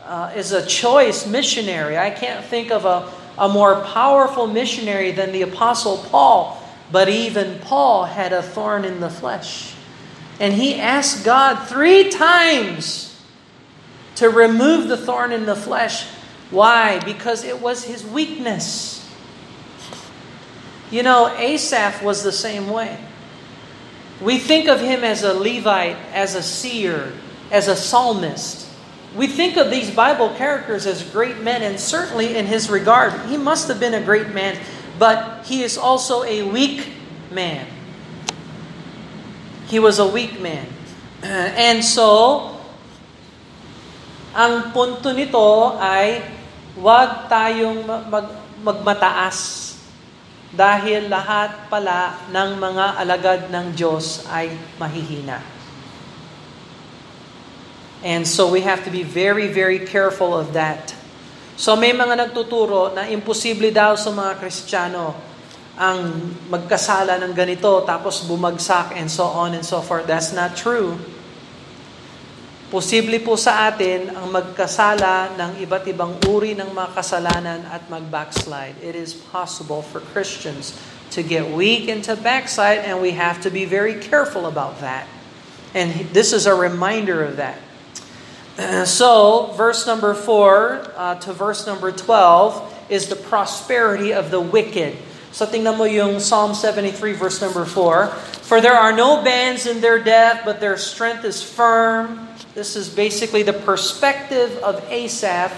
uh, 0.06 0.32
is 0.36 0.52
a 0.52 0.64
choice 0.64 1.26
missionary. 1.26 1.98
I 1.98 2.10
can't 2.10 2.44
think 2.44 2.70
of 2.70 2.84
a, 2.84 3.12
a 3.38 3.48
more 3.48 3.82
powerful 3.82 4.46
missionary 4.46 5.10
than 5.10 5.32
the 5.32 5.42
Apostle 5.42 5.98
Paul. 5.98 6.62
But 6.92 7.08
even 7.08 7.58
Paul 7.60 8.04
had 8.04 8.32
a 8.32 8.42
thorn 8.42 8.84
in 8.84 9.00
the 9.00 9.10
flesh. 9.10 9.74
And 10.38 10.54
he 10.54 10.76
asked 10.76 11.24
God 11.24 11.66
three 11.66 12.10
times 12.10 13.20
to 14.16 14.28
remove 14.28 14.88
the 14.88 14.96
thorn 14.96 15.32
in 15.32 15.46
the 15.46 15.56
flesh. 15.56 16.06
Why? 16.50 17.00
Because 17.04 17.44
it 17.44 17.60
was 17.60 17.84
his 17.84 18.04
weakness. 18.04 19.02
You 20.90 21.02
know, 21.02 21.28
Asaph 21.36 22.02
was 22.02 22.22
the 22.22 22.32
same 22.32 22.70
way. 22.70 22.98
We 24.20 24.38
think 24.38 24.68
of 24.68 24.80
him 24.80 25.02
as 25.04 25.24
a 25.24 25.34
Levite, 25.34 25.96
as 26.12 26.34
a 26.34 26.42
seer, 26.42 27.12
as 27.50 27.68
a 27.68 27.76
psalmist. 27.76 28.65
We 29.16 29.24
think 29.24 29.56
of 29.56 29.72
these 29.72 29.88
Bible 29.88 30.28
characters 30.36 30.84
as 30.84 31.00
great 31.00 31.40
men, 31.40 31.64
and 31.64 31.80
certainly 31.80 32.36
in 32.36 32.44
his 32.44 32.68
regard, 32.68 33.16
he 33.32 33.40
must 33.40 33.64
have 33.72 33.80
been 33.80 33.96
a 33.96 34.04
great 34.04 34.36
man, 34.36 34.60
but 35.00 35.40
he 35.48 35.64
is 35.64 35.80
also 35.80 36.20
a 36.28 36.44
weak 36.44 36.92
man. 37.32 37.64
He 39.72 39.80
was 39.80 39.96
a 39.96 40.06
weak 40.06 40.36
man. 40.36 40.68
And 41.56 41.80
so, 41.80 42.60
ang 44.36 44.76
punto 44.76 45.16
nito 45.16 45.80
ay 45.80 46.20
wag 46.76 47.32
tayong 47.32 47.88
mag, 47.88 48.28
magmataas 48.60 49.64
dahil 50.52 51.08
lahat 51.08 51.72
pala 51.72 52.20
ng 52.28 52.50
mga 52.60 52.84
alagad 53.00 53.40
ng 53.48 53.72
Diyos 53.72 54.28
ay 54.28 54.52
mahihina. 54.76 55.55
And 58.06 58.22
so 58.22 58.46
we 58.46 58.62
have 58.62 58.86
to 58.86 58.90
be 58.94 59.02
very, 59.02 59.50
very 59.50 59.82
careful 59.82 60.30
of 60.30 60.54
that. 60.54 60.94
So 61.58 61.74
may 61.74 61.90
mga 61.90 62.22
nagtuturo 62.22 62.94
na 62.94 63.10
imposible 63.10 63.74
daw 63.74 63.98
sa 63.98 64.14
mga 64.14 64.38
Kristiyano 64.38 65.10
ang 65.74 66.30
magkasala 66.46 67.18
ng 67.18 67.34
ganito 67.34 67.82
tapos 67.82 68.22
bumagsak 68.22 68.94
and 68.94 69.10
so 69.10 69.26
on 69.26 69.58
and 69.58 69.66
so 69.66 69.82
forth. 69.82 70.06
That's 70.06 70.30
not 70.30 70.54
true. 70.54 70.94
Posible 72.70 73.18
po 73.26 73.34
sa 73.34 73.74
atin 73.74 74.14
ang 74.14 74.30
magkasala 74.30 75.34
ng 75.34 75.50
iba't 75.66 75.90
ibang 75.90 76.14
uri 76.30 76.54
ng 76.54 76.70
mga 76.70 76.94
kasalanan 76.94 77.66
at 77.66 77.90
mag-backslide. 77.90 78.78
It 78.78 78.94
is 78.94 79.18
possible 79.18 79.82
for 79.82 79.98
Christians 80.14 80.78
to 81.10 81.26
get 81.26 81.50
weak 81.50 81.90
and 81.90 82.06
to 82.06 82.14
backslide 82.14 82.86
and 82.86 83.02
we 83.02 83.18
have 83.18 83.42
to 83.42 83.50
be 83.50 83.66
very 83.66 83.98
careful 83.98 84.46
about 84.46 84.78
that. 84.78 85.10
And 85.74 86.06
this 86.14 86.30
is 86.30 86.46
a 86.46 86.54
reminder 86.54 87.26
of 87.26 87.42
that. 87.42 87.65
so, 88.86 89.52
verse 89.56 89.86
number 89.86 90.14
4 90.14 90.92
uh, 90.96 91.14
to 91.16 91.32
verse 91.32 91.66
number 91.66 91.92
12 91.92 92.88
is 92.88 93.08
the 93.08 93.16
prosperity 93.16 94.12
of 94.12 94.30
the 94.30 94.40
wicked. 94.40 94.96
So 95.36 95.44
tingnan 95.44 95.76
mo 95.76 95.84
yung 95.84 96.16
Psalm 96.18 96.54
73 96.54 97.12
verse 97.12 97.42
number 97.42 97.66
4. 97.66 98.08
For 98.48 98.60
there 98.60 98.72
are 98.72 98.96
no 98.96 99.22
bands 99.22 99.66
in 99.66 99.82
their 99.82 100.00
death, 100.02 100.42
but 100.46 100.60
their 100.60 100.78
strength 100.78 101.24
is 101.24 101.42
firm. 101.42 102.28
This 102.54 102.74
is 102.74 102.88
basically 102.88 103.42
the 103.42 103.52
perspective 103.52 104.56
of 104.64 104.80
Asaph 104.88 105.52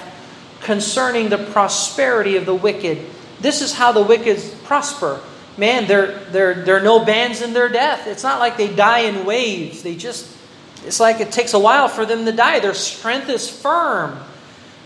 concerning 0.62 1.28
the 1.28 1.38
prosperity 1.38 2.34
of 2.34 2.44
the 2.44 2.54
wicked. 2.54 3.06
This 3.38 3.62
is 3.62 3.74
how 3.74 3.92
the 3.92 4.02
wicked 4.02 4.42
prosper. 4.64 5.20
Man, 5.56 5.86
there, 5.86 6.18
there, 6.30 6.54
there 6.54 6.76
are 6.78 6.82
no 6.82 7.04
bands 7.04 7.42
in 7.42 7.52
their 7.52 7.68
death. 7.68 8.06
It's 8.06 8.24
not 8.24 8.40
like 8.40 8.56
they 8.56 8.74
die 8.74 9.06
in 9.06 9.24
waves. 9.24 9.82
They 9.82 9.94
just, 9.94 10.26
it's 10.84 11.00
like 11.00 11.20
it 11.20 11.32
takes 11.32 11.54
a 11.54 11.58
while 11.58 11.88
for 11.88 12.06
them 12.06 12.24
to 12.24 12.32
die. 12.32 12.60
Their 12.60 12.74
strength 12.74 13.28
is 13.28 13.48
firm. 13.48 14.18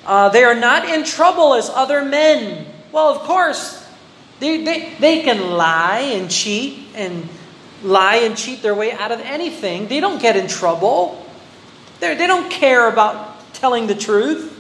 Uh, 0.04 0.28
they 0.30 0.44
are 0.44 0.54
not 0.54 0.88
in 0.88 1.04
trouble 1.04 1.54
as 1.54 1.70
other 1.70 2.04
men. 2.04 2.66
Well, 2.90 3.08
of 3.08 3.20
course, 3.20 3.86
they, 4.40 4.64
they, 4.64 4.94
they 4.98 5.22
can 5.22 5.52
lie 5.52 6.00
and 6.00 6.30
cheat 6.30 6.88
and 6.94 7.28
lie 7.82 8.16
and 8.16 8.36
cheat 8.36 8.62
their 8.62 8.74
way 8.74 8.92
out 8.92 9.12
of 9.12 9.20
anything. 9.20 9.88
They 9.88 10.00
don't 10.00 10.20
get 10.20 10.36
in 10.36 10.48
trouble. 10.48 11.24
They're, 12.00 12.16
they 12.16 12.26
don't 12.26 12.50
care 12.50 12.88
about 12.88 13.54
telling 13.54 13.86
the 13.86 13.94
truth. 13.94 14.50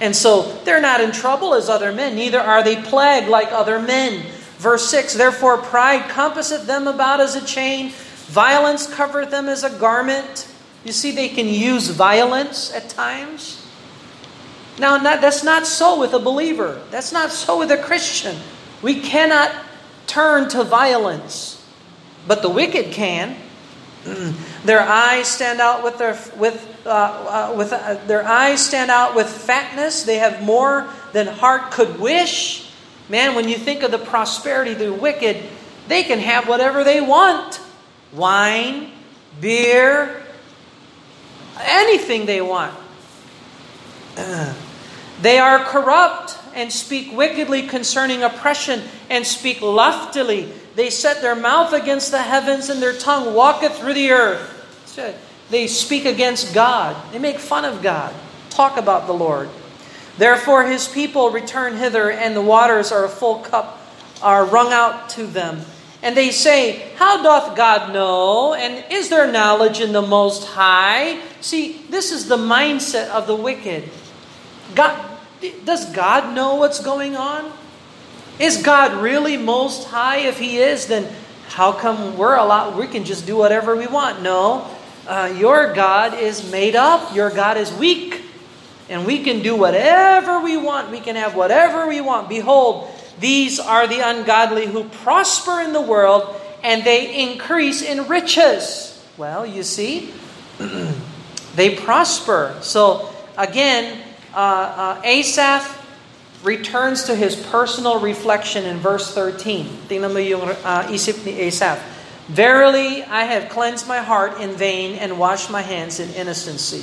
And 0.00 0.14
so 0.14 0.42
they're 0.64 0.80
not 0.80 1.00
in 1.00 1.12
trouble 1.12 1.54
as 1.54 1.68
other 1.68 1.92
men, 1.92 2.16
neither 2.16 2.40
are 2.40 2.62
they 2.62 2.76
plagued 2.82 3.28
like 3.28 3.52
other 3.52 3.80
men. 3.80 4.26
Verse 4.58 4.88
6 4.88 5.14
Therefore, 5.14 5.58
pride 5.58 6.10
compasseth 6.10 6.66
them 6.66 6.88
about 6.88 7.20
as 7.20 7.36
a 7.36 7.44
chain, 7.44 7.92
violence 8.26 8.92
covereth 8.92 9.30
them 9.30 9.48
as 9.48 9.64
a 9.64 9.70
garment. 9.70 10.48
You 10.84 10.92
see, 10.92 11.12
they 11.12 11.28
can 11.28 11.46
use 11.46 11.88
violence 11.88 12.72
at 12.74 12.88
times. 12.88 13.64
Now, 14.78 14.96
not, 14.96 15.20
that's 15.20 15.44
not 15.44 15.66
so 15.66 15.98
with 16.00 16.12
a 16.12 16.18
believer, 16.18 16.82
that's 16.90 17.12
not 17.12 17.30
so 17.30 17.58
with 17.58 17.70
a 17.70 17.78
Christian. 17.78 18.36
We 18.82 19.00
cannot 19.00 19.54
turn 20.06 20.48
to 20.50 20.64
violence, 20.64 21.64
but 22.26 22.42
the 22.42 22.50
wicked 22.50 22.92
can. 22.92 23.36
their 24.64 24.80
eyes 24.80 25.28
stand 25.28 25.60
out 25.60 25.82
with 25.82 25.96
their 25.96 26.18
with 26.36 26.82
uh, 26.84 26.90
uh, 26.90 27.54
with 27.56 27.72
uh, 27.72 27.94
their 28.06 28.26
eyes 28.26 28.64
stand 28.64 28.90
out 28.90 29.14
with 29.14 29.26
fatness. 29.28 30.02
They 30.02 30.18
have 30.18 30.42
more 30.42 30.90
than 31.12 31.26
heart 31.26 31.70
could 31.70 31.98
wish. 31.98 32.70
Man, 33.08 33.34
when 33.34 33.48
you 33.48 33.56
think 33.56 33.82
of 33.82 33.90
the 33.90 33.98
prosperity 33.98 34.72
of 34.72 34.78
the 34.78 34.92
wicked, 34.92 35.42
they 35.88 36.02
can 36.02 36.18
have 36.18 36.48
whatever 36.48 36.84
they 36.84 37.00
want: 37.00 37.60
wine, 38.14 38.90
beer, 39.40 40.22
anything 41.60 42.26
they 42.26 42.40
want. 42.40 42.74
Uh, 44.16 44.54
they 45.20 45.38
are 45.38 45.58
corrupt 45.64 46.38
and 46.54 46.72
speak 46.72 47.16
wickedly 47.16 47.62
concerning 47.62 48.22
oppression 48.22 48.82
and 49.10 49.26
speak 49.26 49.60
loftily. 49.60 50.50
They 50.76 50.90
set 50.90 51.22
their 51.22 51.36
mouth 51.36 51.72
against 51.72 52.10
the 52.10 52.22
heavens 52.22 52.68
and 52.68 52.82
their 52.82 52.96
tongue 52.96 53.34
walketh 53.34 53.78
through 53.78 53.94
the 53.94 54.10
earth. 54.10 54.50
They 55.50 55.66
speak 55.66 56.04
against 56.04 56.54
God. 56.54 56.96
They 57.12 57.18
make 57.18 57.38
fun 57.38 57.64
of 57.64 57.82
God. 57.82 58.14
Talk 58.50 58.76
about 58.76 59.06
the 59.06 59.12
Lord. 59.12 59.48
Therefore 60.18 60.64
his 60.64 60.86
people 60.86 61.30
return 61.30 61.76
hither, 61.76 62.10
and 62.10 62.36
the 62.36 62.42
waters 62.42 62.92
are 62.92 63.04
a 63.04 63.08
full 63.08 63.40
cup 63.40 63.80
are 64.22 64.46
wrung 64.46 64.72
out 64.72 65.10
to 65.10 65.26
them. 65.26 65.60
And 66.04 66.14
they 66.14 66.30
say, 66.30 66.92
How 66.96 67.22
doth 67.22 67.56
God 67.56 67.94
know? 67.94 68.52
And 68.52 68.84
is 68.92 69.08
there 69.08 69.32
knowledge 69.32 69.80
in 69.80 69.92
the 69.92 70.02
Most 70.02 70.46
High? 70.46 71.18
See, 71.40 71.80
this 71.88 72.12
is 72.12 72.28
the 72.28 72.36
mindset 72.36 73.08
of 73.08 73.26
the 73.26 73.34
wicked. 73.34 73.88
God, 74.74 75.18
does 75.64 75.90
God 75.92 76.34
know 76.34 76.56
what's 76.56 76.78
going 76.78 77.16
on? 77.16 77.50
Is 78.38 78.62
God 78.62 79.00
really 79.02 79.38
most 79.38 79.88
high? 79.88 80.18
If 80.18 80.38
He 80.38 80.58
is, 80.58 80.88
then 80.88 81.10
how 81.48 81.72
come 81.72 82.18
we're 82.18 82.36
allowed, 82.36 82.76
we 82.76 82.86
can 82.86 83.04
just 83.04 83.26
do 83.26 83.36
whatever 83.36 83.74
we 83.74 83.86
want? 83.86 84.20
No. 84.20 84.68
Uh, 85.06 85.34
your 85.38 85.72
God 85.72 86.18
is 86.18 86.50
made 86.50 86.76
up. 86.76 87.14
Your 87.14 87.30
God 87.30 87.56
is 87.56 87.72
weak. 87.72 88.22
And 88.90 89.06
we 89.06 89.22
can 89.22 89.40
do 89.40 89.56
whatever 89.56 90.40
we 90.40 90.58
want. 90.58 90.90
We 90.90 91.00
can 91.00 91.16
have 91.16 91.34
whatever 91.34 91.88
we 91.88 92.02
want. 92.02 92.28
Behold, 92.28 92.90
these 93.20 93.60
are 93.60 93.86
the 93.86 94.00
ungodly 94.00 94.66
who 94.66 94.84
prosper 94.84 95.60
in 95.60 95.72
the 95.72 95.80
world 95.80 96.40
and 96.62 96.82
they 96.84 97.22
increase 97.22 97.82
in 97.82 98.08
riches. 98.08 98.90
Well, 99.16 99.46
you 99.46 99.62
see, 99.62 100.12
they 101.54 101.76
prosper. 101.76 102.56
So, 102.62 103.10
again, 103.36 104.00
uh, 104.34 104.98
uh, 104.98 105.02
Asaph 105.04 105.82
returns 106.42 107.04
to 107.04 107.14
his 107.14 107.36
personal 107.36 108.00
reflection 108.00 108.64
in 108.64 108.78
verse 108.78 109.14
13. 109.14 109.88
Tingnan 109.88 110.12
mo 110.12 110.18
yung 110.18 110.42
uh, 110.42 110.88
isip 110.90 111.24
ni 111.24 111.48
Asaph. 111.48 111.80
Verily, 112.28 113.04
I 113.04 113.24
have 113.24 113.52
cleansed 113.52 113.86
my 113.86 113.98
heart 113.98 114.40
in 114.40 114.56
vain 114.56 114.96
and 114.96 115.18
washed 115.18 115.50
my 115.50 115.60
hands 115.60 116.00
in 116.00 116.08
innocency. 116.14 116.82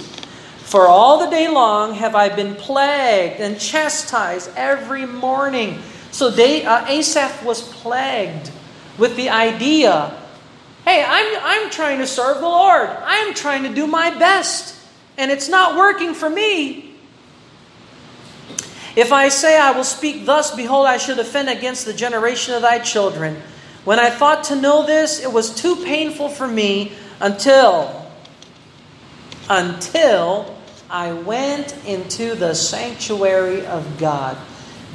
For 0.62 0.88
all 0.88 1.20
the 1.20 1.30
day 1.30 1.50
long 1.50 1.96
have 1.96 2.16
I 2.16 2.30
been 2.30 2.56
plagued 2.56 3.42
and 3.42 3.60
chastised 3.60 4.50
every 4.56 5.06
morning. 5.06 5.82
So 6.12 6.30
they, 6.30 6.66
uh, 6.66 6.86
Asaph 6.88 7.44
was 7.44 7.62
plagued 7.62 8.52
with 8.98 9.16
the 9.16 9.30
idea 9.30 10.18
hey, 10.86 11.04
I'm, 11.08 11.40
I'm 11.44 11.70
trying 11.70 12.00
to 12.00 12.08
serve 12.08 12.38
the 12.38 12.48
Lord, 12.48 12.90
I'm 12.90 13.34
trying 13.34 13.64
to 13.64 13.74
do 13.74 13.88
my 13.88 14.18
best, 14.18 14.76
and 15.18 15.32
it's 15.32 15.50
not 15.50 15.78
working 15.78 16.14
for 16.14 16.30
me. 16.30 16.96
If 18.96 19.14
I 19.14 19.30
say 19.30 19.58
I 19.58 19.72
will 19.72 19.86
speak 19.86 20.26
thus, 20.26 20.54
behold, 20.54 20.86
I 20.86 20.98
should 20.98 21.20
offend 21.20 21.50
against 21.50 21.86
the 21.86 21.94
generation 21.94 22.56
of 22.56 22.62
thy 22.62 22.80
children. 22.80 23.42
When 23.86 24.00
I 24.00 24.10
thought 24.10 24.46
to 24.46 24.56
know 24.56 24.86
this, 24.86 25.24
it 25.24 25.32
was 25.32 25.56
too 25.56 25.78
painful 25.78 26.30
for 26.30 26.48
me 26.48 26.92
until, 27.20 28.06
until 29.50 30.58
I 30.90 31.14
went 31.14 31.74
into 31.86 32.36
the 32.36 32.54
sanctuary 32.54 33.66
of 33.66 33.98
God. 33.98 34.38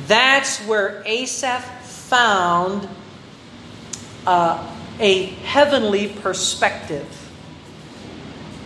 That's 0.07 0.59
where 0.61 1.03
Asaph 1.07 1.65
found 1.83 2.89
uh, 4.27 4.73
a 5.01 5.25
heavenly 5.25 6.09
perspective. 6.09 7.07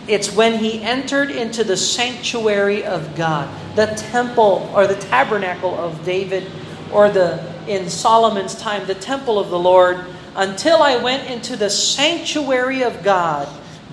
It's 0.07 0.33
when 0.33 0.59
he 0.59 0.81
entered 0.81 1.31
into 1.31 1.63
the 1.63 1.77
sanctuary 1.77 2.83
of 2.83 3.15
God, 3.15 3.49
the 3.75 3.87
temple 3.87 4.69
or 4.75 4.87
the 4.87 4.95
tabernacle 4.95 5.73
of 5.79 6.03
David, 6.03 6.49
or 6.91 7.09
the 7.09 7.39
in 7.67 7.89
Solomon's 7.89 8.55
time, 8.55 8.85
the 8.87 8.95
temple 8.95 9.39
of 9.39 9.49
the 9.49 9.59
Lord, 9.59 10.03
until 10.35 10.81
I 10.81 10.97
went 10.97 11.29
into 11.29 11.55
the 11.55 11.69
sanctuary 11.69 12.83
of 12.83 13.03
God, 13.03 13.47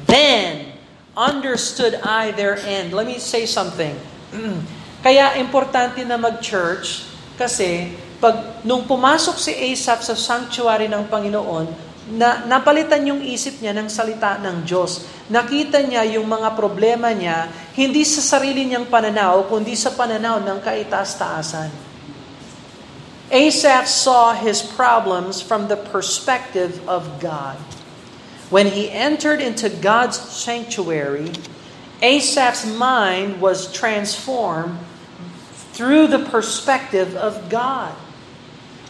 then 0.06 0.72
understood 1.16 1.94
I 1.94 2.30
their 2.32 2.56
end. 2.56 2.92
Let 2.92 3.06
me 3.06 3.18
say 3.18 3.44
something. 3.44 3.98
Kaya 5.02 5.36
importante 5.36 6.06
na 6.06 6.16
mag-church 6.16 7.07
kasi 7.38 7.94
pag 8.18 8.66
nung 8.66 8.82
pumasok 8.82 9.38
si 9.38 9.54
Asaph 9.54 10.02
sa 10.02 10.18
sanctuary 10.18 10.90
ng 10.90 11.06
Panginoon, 11.06 11.88
na 12.08 12.48
napalitan 12.48 13.04
yung 13.04 13.20
isip 13.20 13.60
niya 13.60 13.76
ng 13.76 13.88
salita 13.92 14.40
ng 14.40 14.64
Diyos. 14.64 15.04
Nakita 15.28 15.84
niya 15.84 16.08
yung 16.16 16.24
mga 16.24 16.56
problema 16.56 17.12
niya, 17.12 17.52
hindi 17.76 18.00
sa 18.00 18.24
sarili 18.24 18.64
niyang 18.64 18.88
pananaw, 18.88 19.44
kundi 19.44 19.76
sa 19.76 19.92
pananaw 19.92 20.40
ng 20.40 20.58
kaitaas-taasan. 20.64 21.68
Asaph 23.28 23.84
saw 23.84 24.32
his 24.32 24.64
problems 24.64 25.44
from 25.44 25.68
the 25.68 25.76
perspective 25.76 26.80
of 26.88 27.20
God. 27.20 27.60
When 28.48 28.72
he 28.72 28.88
entered 28.88 29.44
into 29.44 29.68
God's 29.68 30.16
sanctuary, 30.16 31.36
Asaph's 32.00 32.64
mind 32.64 33.44
was 33.44 33.68
transformed 33.68 34.80
through 35.78 36.08
the 36.08 36.18
perspective 36.18 37.14
of 37.14 37.48
God. 37.48 37.94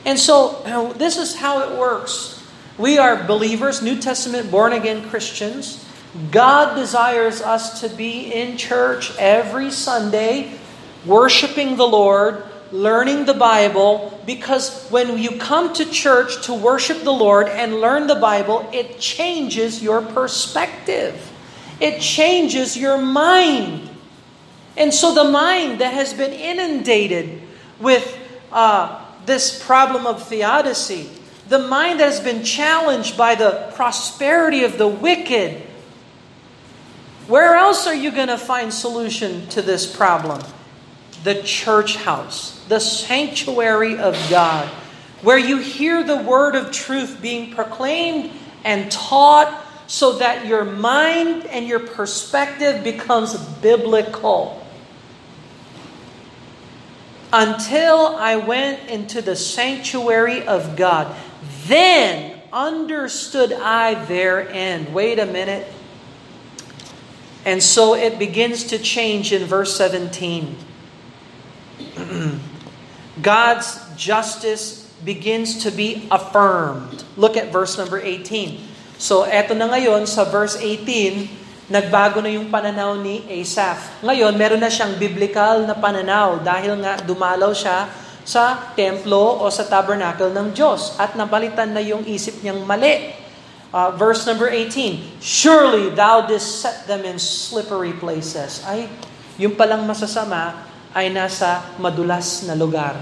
And 0.07 0.19
so, 0.19 0.63
this 0.97 1.19
is 1.19 1.37
how 1.37 1.61
it 1.61 1.79
works. 1.79 2.43
We 2.79 2.97
are 2.97 3.25
believers, 3.25 3.83
New 3.83 4.01
Testament 4.01 4.51
born 4.51 4.73
again 4.73 5.07
Christians. 5.11 5.85
God 6.31 6.77
desires 6.77 7.43
us 7.43 7.83
to 7.83 7.91
be 7.91 8.33
in 8.33 8.57
church 8.57 9.15
every 9.19 9.71
Sunday, 9.71 10.59
worshiping 11.05 11.77
the 11.77 11.87
Lord, 11.87 12.43
learning 12.73 13.27
the 13.27 13.35
Bible, 13.35 14.19
because 14.25 14.89
when 14.89 15.19
you 15.19 15.33
come 15.33 15.75
to 15.75 15.85
church 15.85 16.47
to 16.47 16.55
worship 16.55 17.03
the 17.03 17.13
Lord 17.13 17.49
and 17.49 17.83
learn 17.83 18.07
the 18.07 18.15
Bible, 18.15 18.67
it 18.73 18.99
changes 18.99 19.83
your 19.83 20.01
perspective. 20.01 21.33
It 21.81 22.01
changes 22.01 22.79
your 22.79 22.97
mind. 22.97 23.88
And 24.79 24.95
so 24.95 25.13
the 25.13 25.25
mind 25.25 25.81
that 25.81 25.93
has 25.93 26.15
been 26.15 26.33
inundated 26.33 27.43
with 27.81 28.17
uh, 28.53 29.05
this 29.27 29.61
problem 29.63 30.07
of 30.07 30.27
theodicy, 30.29 31.11
the 31.49 31.59
mind 31.59 31.99
that 31.99 32.05
has 32.05 32.21
been 32.21 32.45
challenged 32.45 33.19
by 33.19 33.35
the 33.35 33.73
prosperity 33.75 34.63
of 34.63 34.79
the 34.79 34.87
wicked, 34.87 35.61
where 37.27 37.57
else 37.57 37.89
are 37.89 37.95
you 37.95 38.13
going 38.13 38.29
to 38.29 38.39
find 38.39 38.73
solution 38.73 39.49
to 39.49 39.63
this 39.63 39.85
problem? 39.85 40.41
The 41.25 41.43
church 41.43 41.97
house, 41.97 42.65
the 42.69 42.79
sanctuary 42.79 43.99
of 43.99 44.15
God, 44.31 44.69
where 45.23 45.39
you 45.39 45.59
hear 45.59 46.05
the 46.05 46.17
word 46.17 46.55
of 46.55 46.71
truth 46.71 47.21
being 47.21 47.53
proclaimed 47.53 48.31
and 48.65 48.93
taught 48.93 49.67
so 49.89 50.19
that 50.19 50.47
your 50.47 50.65
mind 50.65 51.47
and 51.47 51.67
your 51.67 51.81
perspective 51.81 52.85
becomes 52.85 53.37
biblical. 53.37 54.65
Until 57.33 58.17
I 58.17 58.37
went 58.37 58.89
into 58.89 59.21
the 59.21 59.37
sanctuary 59.37 60.47
of 60.47 60.77
God, 60.77 61.15
then 61.67 62.41
understood 62.53 63.53
I 63.53 63.95
their 64.07 64.49
end. 64.49 64.95
Wait 64.95 65.19
a 65.19 65.27
minute. 65.27 65.71
And 67.45 67.63
so 67.63 67.95
it 67.95 68.19
begins 68.19 68.65
to 68.65 68.79
change 68.79 69.33
in 69.33 69.45
verse 69.45 69.77
17. 69.77 70.57
God's 73.23 73.81
justice 73.97 74.89
begins 75.05 75.63
to 75.65 75.71
be 75.71 76.09
affirmed. 76.11 77.05
Look 77.17 77.37
at 77.37 77.53
verse 77.53 77.79
number 77.79 78.01
18. 78.01 78.61
So 78.99 79.23
eto 79.25 79.57
na 79.57 79.69
ngayon 79.69 80.07
sa 80.07 80.25
verse 80.25 80.57
18, 80.57 81.29
nagbago 81.69 82.25
na 82.25 82.33
yung 82.33 82.49
pananaw 82.49 82.97
ni 82.97 83.23
Asaph. 83.29 84.01
Ngayon, 84.01 84.33
meron 84.35 84.61
na 84.61 84.73
siyang 84.73 84.97
biblical 84.97 85.69
na 85.69 85.77
pananaw 85.77 86.41
dahil 86.41 86.81
nga 86.81 86.97
dumalaw 87.05 87.53
siya 87.53 87.89
sa 88.25 88.73
templo 88.77 89.41
o 89.41 89.49
sa 89.53 89.65
tabernacle 89.69 90.33
ng 90.33 90.53
Diyos 90.53 90.97
at 90.97 91.17
napalitan 91.17 91.73
na 91.73 91.81
yung 91.85 92.05
isip 92.09 92.41
niyang 92.41 92.65
mali. 92.65 93.17
Uh, 93.69 93.93
verse 94.01 94.25
number 94.25 94.49
18, 94.49 95.21
Surely 95.21 95.93
thou 95.93 96.25
didst 96.25 96.65
set 96.65 96.89
them 96.89 97.05
in 97.05 97.21
slippery 97.21 97.93
places. 97.93 98.65
Ay, 98.65 98.89
yung 99.37 99.53
palang 99.53 99.85
masasama 99.85 100.57
ay 100.97 101.13
nasa 101.13 101.77
madulas 101.77 102.49
na 102.49 102.57
lugar. 102.57 102.97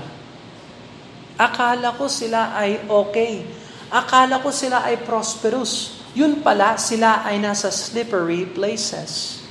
Akala 1.38 1.94
ko 1.94 2.10
sila 2.10 2.52
ay 2.58 2.82
okay. 2.90 3.46
Akala 3.94 4.42
ko 4.42 4.50
sila 4.50 4.82
ay 4.82 4.98
prosperous. 5.06 5.95
Yun 6.16 6.40
pala, 6.40 6.80
sila 6.80 7.20
ay 7.28 7.36
nasa 7.36 7.68
slippery 7.68 8.48
places. 8.48 9.44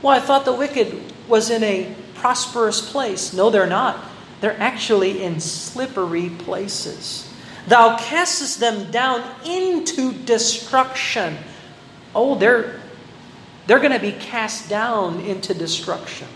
Well, 0.00 0.14
I 0.14 0.20
thought 0.22 0.46
the 0.46 0.54
wicked 0.54 0.94
was 1.26 1.50
in 1.50 1.64
a 1.66 1.92
prosperous 2.14 2.78
place. 2.78 3.34
No, 3.34 3.50
they're 3.50 3.66
not. 3.66 3.98
They're 4.40 4.58
actually 4.60 5.20
in 5.20 5.40
slippery 5.40 6.30
places. 6.30 7.26
Thou 7.66 7.98
castest 7.98 8.60
them 8.60 8.90
down 8.92 9.26
into 9.44 10.12
destruction. 10.12 11.36
Oh, 12.14 12.38
they're, 12.38 12.80
they're 13.66 13.82
going 13.82 13.92
to 13.92 13.98
be 13.98 14.12
cast 14.12 14.70
down 14.70 15.18
into 15.20 15.54
destruction. 15.54 16.28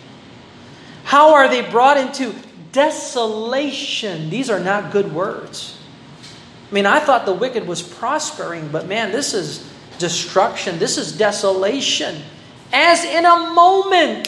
How 1.05 1.35
are 1.35 1.49
they 1.49 1.63
brought 1.63 1.97
into 1.97 2.35
desolation? 2.73 4.31
These 4.31 4.51
are 4.51 4.61
not 4.61 4.91
good 4.91 5.15
words. 5.15 5.74
I 6.69 6.71
mean, 6.75 6.87
I 6.87 6.99
thought 6.99 7.29
the 7.29 7.37
wicked 7.37 7.69
was 7.69 7.83
prospering, 7.83 8.69
but 8.69 8.89
man, 8.89 9.13
this 9.13 9.35
is 9.35 9.63
destruction. 9.99 10.79
This 10.79 10.99
is 10.99 11.15
desolation. 11.15 12.19
As 12.75 13.05
in 13.07 13.23
a 13.23 13.55
moment, 13.55 14.27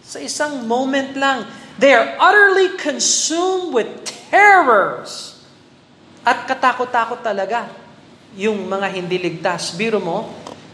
sa 0.00 0.18
isang 0.22 0.64
moment 0.64 1.16
lang, 1.18 1.44
they 1.76 1.92
are 1.92 2.16
utterly 2.16 2.76
consumed 2.80 3.76
with 3.76 3.88
terrors. 4.32 5.36
At 6.22 6.46
katakot-takot 6.46 7.20
talaga 7.20 7.68
yung 8.38 8.70
mga 8.70 8.86
hindi 8.94 9.18
ligtas. 9.20 9.74
Biro 9.76 10.00
mo, 10.00 10.30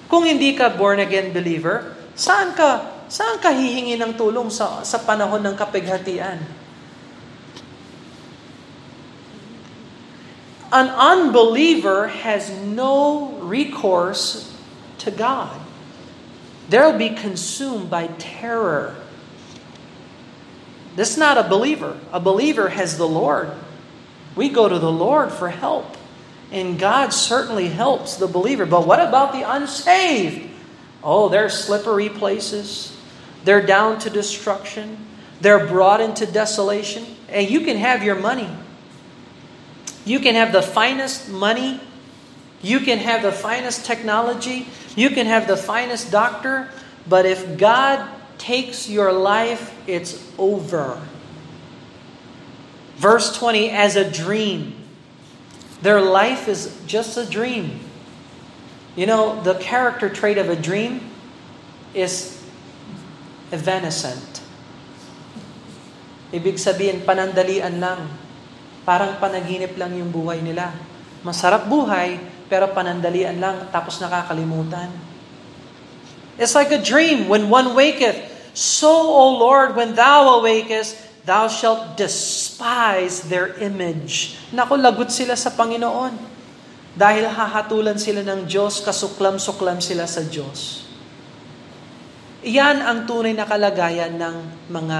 kung 0.06 0.24
hindi 0.24 0.54
ka 0.54 0.72
born 0.76 1.02
again 1.02 1.34
believer, 1.34 1.96
saan 2.14 2.54
ka 2.54 3.00
saan 3.08 3.40
ka 3.40 3.48
hihingi 3.50 3.96
ng 3.96 4.14
tulong 4.20 4.52
sa 4.52 4.84
sa 4.84 5.00
panahon 5.00 5.40
ng 5.40 5.56
kapighatian? 5.56 6.57
An 10.70 10.88
unbeliever 10.88 12.08
has 12.08 12.50
no 12.50 13.32
recourse 13.40 14.54
to 14.98 15.10
God. 15.10 15.58
They'll 16.68 16.98
be 16.98 17.10
consumed 17.10 17.88
by 17.88 18.08
terror. 18.18 18.94
This 20.96 21.12
is 21.12 21.18
not 21.18 21.38
a 21.38 21.48
believer. 21.48 21.98
A 22.12 22.20
believer 22.20 22.68
has 22.68 22.98
the 22.98 23.08
Lord. 23.08 23.50
We 24.36 24.50
go 24.50 24.68
to 24.68 24.78
the 24.78 24.92
Lord 24.92 25.32
for 25.32 25.48
help. 25.48 25.96
And 26.50 26.78
God 26.78 27.10
certainly 27.10 27.68
helps 27.68 28.16
the 28.16 28.26
believer. 28.26 28.66
But 28.66 28.86
what 28.86 29.00
about 29.00 29.32
the 29.32 29.50
unsaved? 29.50 30.50
Oh, 31.02 31.28
they're 31.28 31.48
slippery 31.48 32.08
places. 32.08 32.96
They're 33.44 33.64
down 33.64 34.00
to 34.00 34.10
destruction. 34.10 35.06
They're 35.40 35.66
brought 35.66 36.00
into 36.00 36.26
desolation. 36.26 37.06
And 37.28 37.48
you 37.48 37.60
can 37.60 37.76
have 37.76 38.02
your 38.02 38.16
money. 38.16 38.48
You 40.08 40.20
can 40.20 40.34
have 40.34 40.56
the 40.56 40.64
finest 40.64 41.28
money. 41.28 41.80
You 42.62 42.80
can 42.80 42.96
have 42.96 43.20
the 43.20 43.30
finest 43.30 43.84
technology. 43.84 44.66
You 44.96 45.10
can 45.10 45.26
have 45.26 45.46
the 45.46 45.56
finest 45.56 46.10
doctor. 46.10 46.72
But 47.06 47.26
if 47.26 47.58
God 47.58 48.08
takes 48.38 48.88
your 48.88 49.12
life, 49.12 49.76
it's 49.86 50.16
over. 50.38 50.96
Verse 52.96 53.36
20, 53.36 53.68
as 53.68 53.96
a 53.96 54.10
dream. 54.10 54.74
Their 55.82 56.00
life 56.00 56.48
is 56.48 56.74
just 56.86 57.18
a 57.18 57.28
dream. 57.28 57.78
You 58.96 59.04
know, 59.04 59.42
the 59.42 59.60
character 59.60 60.08
trait 60.08 60.38
of 60.38 60.48
a 60.48 60.56
dream 60.56 61.10
is 61.92 62.42
evanescent. 63.52 64.40
Ibig 66.32 66.56
sabihin, 66.56 67.04
panandalian 67.04 67.78
lang. 67.78 68.08
Parang 68.88 69.20
panaginip 69.20 69.76
lang 69.76 69.92
yung 70.00 70.08
buhay 70.08 70.40
nila. 70.40 70.72
Masarap 71.20 71.68
buhay, 71.68 72.16
pero 72.48 72.72
panandalian 72.72 73.36
lang, 73.36 73.68
tapos 73.68 74.00
nakakalimutan. 74.00 74.88
It's 76.40 76.56
like 76.56 76.72
a 76.72 76.80
dream 76.80 77.28
when 77.28 77.52
one 77.52 77.76
waketh. 77.76 78.16
So, 78.56 78.88
O 78.88 79.36
Lord, 79.36 79.76
when 79.76 79.92
thou 79.92 80.40
awakest, 80.40 80.96
thou 81.28 81.52
shalt 81.52 82.00
despise 82.00 83.28
their 83.28 83.52
image. 83.60 84.40
Naku, 84.56 84.80
lagot 84.80 85.12
sila 85.12 85.36
sa 85.36 85.52
Panginoon. 85.52 86.16
Dahil 86.96 87.28
hahatulan 87.28 88.00
sila 88.00 88.24
ng 88.24 88.48
Diyos, 88.48 88.80
kasuklam-suklam 88.80 89.84
sila 89.84 90.08
sa 90.08 90.24
Diyos. 90.24 90.88
Iyan 92.40 92.80
ang 92.80 93.04
tunay 93.04 93.36
na 93.36 93.44
kalagayan 93.44 94.16
ng 94.16 94.36
mga 94.72 94.98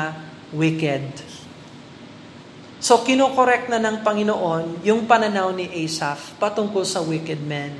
wicked. 0.52 1.37
So, 2.78 3.02
kinokorek 3.02 3.66
na 3.66 3.82
ng 3.82 4.06
Panginoon 4.06 4.86
yung 4.86 5.02
pananaw 5.10 5.50
ni 5.50 5.66
Asaph 5.82 6.38
patungkol 6.38 6.86
sa 6.86 7.02
wicked 7.02 7.42
men. 7.42 7.74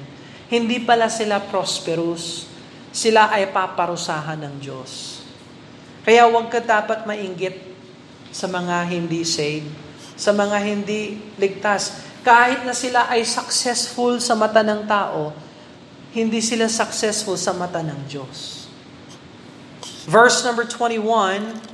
Hindi 0.50 0.82
pala 0.82 1.06
sila 1.06 1.38
prosperous. 1.38 2.50
Sila 2.90 3.30
ay 3.30 3.54
paparusahan 3.54 4.42
ng 4.42 4.54
Diyos. 4.58 5.22
Kaya 6.02 6.26
huwag 6.26 6.50
ka 6.50 6.58
dapat 6.58 7.06
mainggit 7.06 7.62
sa 8.34 8.50
mga 8.50 8.90
hindi 8.90 9.22
saved, 9.22 9.70
sa 10.18 10.34
mga 10.34 10.56
hindi 10.66 11.14
ligtas. 11.38 12.02
Kahit 12.26 12.66
na 12.66 12.74
sila 12.74 13.06
ay 13.06 13.22
successful 13.22 14.18
sa 14.18 14.34
mata 14.34 14.66
ng 14.66 14.82
tao, 14.88 15.30
hindi 16.10 16.42
sila 16.42 16.66
successful 16.66 17.38
sa 17.38 17.54
mata 17.54 17.84
ng 17.84 18.00
Diyos. 18.10 18.66
Verse 20.08 20.40
number 20.42 20.64
21 20.64 21.04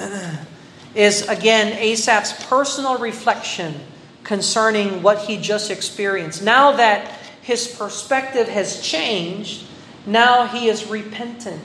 is 0.95 1.29
again 1.29 1.77
Asaph's 1.79 2.33
personal 2.47 2.99
reflection 2.99 3.75
concerning 4.23 5.03
what 5.03 5.19
he 5.19 5.37
just 5.37 5.71
experienced. 5.71 6.43
Now 6.43 6.73
that 6.73 7.09
his 7.43 7.69
perspective 7.69 8.49
has 8.49 8.81
changed, 8.81 9.65
now 10.07 10.47
he 10.47 10.69
is 10.69 10.87
repentant. 10.87 11.63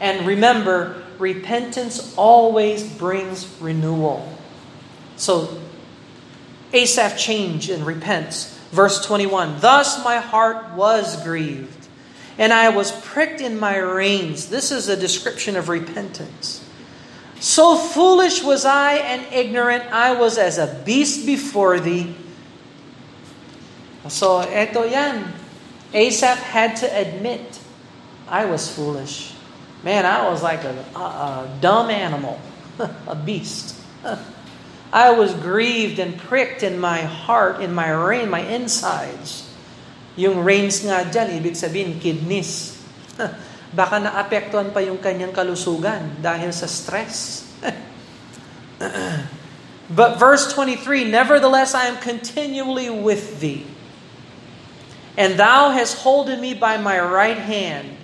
And 0.00 0.26
remember, 0.26 1.02
repentance 1.18 2.14
always 2.16 2.90
brings 2.90 3.46
renewal. 3.60 4.32
So, 5.16 5.60
Asaph 6.72 7.18
changed 7.18 7.68
and 7.68 7.84
repents. 7.84 8.56
Verse 8.70 9.04
21 9.04 9.60
Thus 9.60 10.02
my 10.04 10.18
heart 10.18 10.72
was 10.74 11.22
grieved, 11.24 11.88
and 12.38 12.52
I 12.52 12.70
was 12.70 12.92
pricked 12.92 13.40
in 13.40 13.58
my 13.58 13.76
reins. 13.76 14.48
This 14.48 14.70
is 14.70 14.88
a 14.88 14.96
description 14.96 15.56
of 15.56 15.68
repentance. 15.68 16.64
So 17.40 17.74
foolish 17.76 18.44
was 18.44 18.64
I 18.64 19.00
and 19.00 19.24
ignorant, 19.32 19.88
I 19.90 20.12
was 20.12 20.36
as 20.36 20.58
a 20.58 20.68
beast 20.84 21.24
before 21.24 21.80
thee. 21.80 22.14
So, 24.08 24.44
eto 24.44 24.84
yan. 24.84 25.32
Asaph 25.92 26.38
had 26.38 26.76
to 26.76 26.86
admit, 26.86 27.58
I 28.28 28.44
was 28.44 28.68
foolish. 28.68 29.32
Man, 29.82 30.04
I 30.04 30.28
was 30.28 30.42
like 30.42 30.64
a, 30.64 30.76
a, 30.94 31.00
a 31.00 31.58
dumb 31.60 31.88
animal, 31.88 32.38
a 33.06 33.16
beast. 33.16 33.74
I 34.92 35.10
was 35.12 35.32
grieved 35.34 35.98
and 35.98 36.18
pricked 36.18 36.62
in 36.62 36.78
my 36.78 37.00
heart, 37.00 37.60
in 37.60 37.72
my 37.72 37.88
rein, 37.90 38.28
my 38.28 38.40
insides. 38.40 39.48
Yung 40.16 40.44
reins 40.44 40.84
nga 40.84 41.06
dyan, 41.08 41.40
ibig 41.40 41.56
sabihin, 41.56 41.96
kidneys. 42.00 42.76
Baka 43.70 44.02
naapektuhan 44.02 44.74
pa 44.74 44.82
yung 44.82 44.98
kanyang 44.98 45.30
kalusugan 45.30 46.18
dahil 46.18 46.50
sa 46.50 46.66
stress. 46.66 47.46
But 49.90 50.18
verse 50.18 50.50
23, 50.54 51.06
Nevertheless, 51.06 51.74
I 51.74 51.86
am 51.86 51.98
continually 52.02 52.90
with 52.90 53.38
thee. 53.38 53.66
And 55.14 55.38
thou 55.38 55.70
hast 55.70 56.02
holden 56.02 56.38
me 56.42 56.54
by 56.54 56.78
my 56.78 56.98
right 56.98 57.38
hand. 57.38 57.94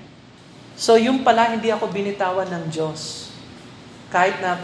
So 0.79 0.94
yung 0.94 1.26
pala, 1.26 1.50
hindi 1.50 1.70
ako 1.70 1.90
binitawan 1.90 2.46
ng 2.50 2.64
Diyos. 2.70 3.31
Kahit 4.11 4.38
na 4.38 4.61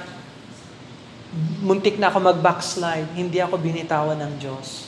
muntik 1.64 1.96
na 1.98 2.12
ako 2.12 2.30
mag-backslide, 2.30 3.10
hindi 3.16 3.40
ako 3.42 3.58
binitawan 3.58 4.20
ng 4.20 4.32
Diyos. 4.38 4.86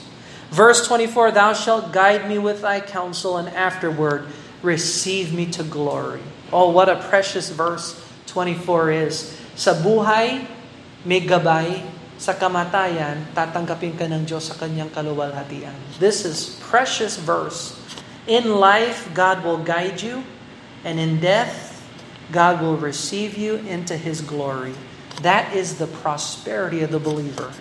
Verse 0.53 0.85
24, 0.87 1.35
Thou 1.35 1.50
shalt 1.57 1.90
guide 1.90 2.29
me 2.29 2.38
with 2.38 2.62
thy 2.62 2.79
counsel, 2.79 3.40
and 3.40 3.48
afterward 3.50 4.29
receive 4.64 5.37
me 5.37 5.44
to 5.53 5.62
glory. 5.62 6.24
Oh, 6.48 6.72
what 6.72 6.88
a 6.88 6.96
precious 6.96 7.53
verse 7.53 8.00
24 8.33 8.90
is. 9.07 9.37
Sa 9.55 9.77
buhay, 9.77 10.48
may 11.05 11.20
gabay. 11.20 11.85
Sa 12.16 12.33
kamatayan, 12.33 13.29
tatanggapin 13.37 13.92
ka 13.98 14.09
ng 14.09 14.24
Diyos 14.24 14.48
sa 14.48 14.57
kanyang 14.57 14.88
kaluwalhatian. 14.88 15.77
This 16.00 16.24
is 16.24 16.57
precious 16.64 17.20
verse. 17.20 17.77
In 18.24 18.57
life, 18.57 19.12
God 19.12 19.44
will 19.44 19.61
guide 19.61 20.00
you, 20.00 20.24
and 20.87 20.96
in 20.96 21.20
death, 21.20 21.74
God 22.33 22.64
will 22.64 22.81
receive 22.81 23.37
you 23.37 23.61
into 23.68 23.98
His 23.98 24.24
glory. 24.24 24.72
That 25.20 25.53
is 25.53 25.77
the 25.77 25.90
prosperity 25.90 26.81
of 26.81 26.88
the 26.88 27.03
believer. 27.03 27.53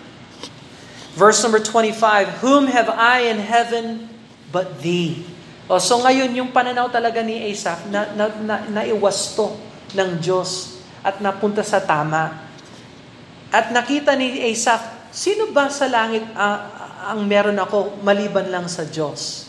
Verse 1.18 1.42
number 1.42 1.60
25, 1.60 2.40
Whom 2.40 2.66
have 2.70 2.88
I 2.88 3.28
in 3.28 3.38
heaven 3.38 4.08
but 4.50 4.80
thee? 4.80 5.26
O, 5.64 5.80
so 5.80 5.96
ngayon 6.04 6.28
yung 6.36 6.50
pananaw 6.52 6.92
talaga 6.92 7.24
ni 7.24 7.40
Asaph 7.48 7.88
na, 7.88 8.04
na, 8.12 8.28
na, 8.36 8.56
naiwasto 8.68 9.56
ng 9.96 10.20
Diyos 10.20 10.80
at 11.00 11.24
napunta 11.24 11.64
sa 11.64 11.80
tama. 11.80 12.36
At 13.48 13.72
nakita 13.72 14.12
ni 14.12 14.44
Asaph, 14.52 15.08
sino 15.08 15.48
ba 15.56 15.72
sa 15.72 15.88
langit 15.88 16.20
uh, 16.36 16.58
ang 17.08 17.24
meron 17.24 17.56
ako 17.56 18.04
maliban 18.04 18.52
lang 18.52 18.68
sa 18.68 18.84
Diyos? 18.84 19.48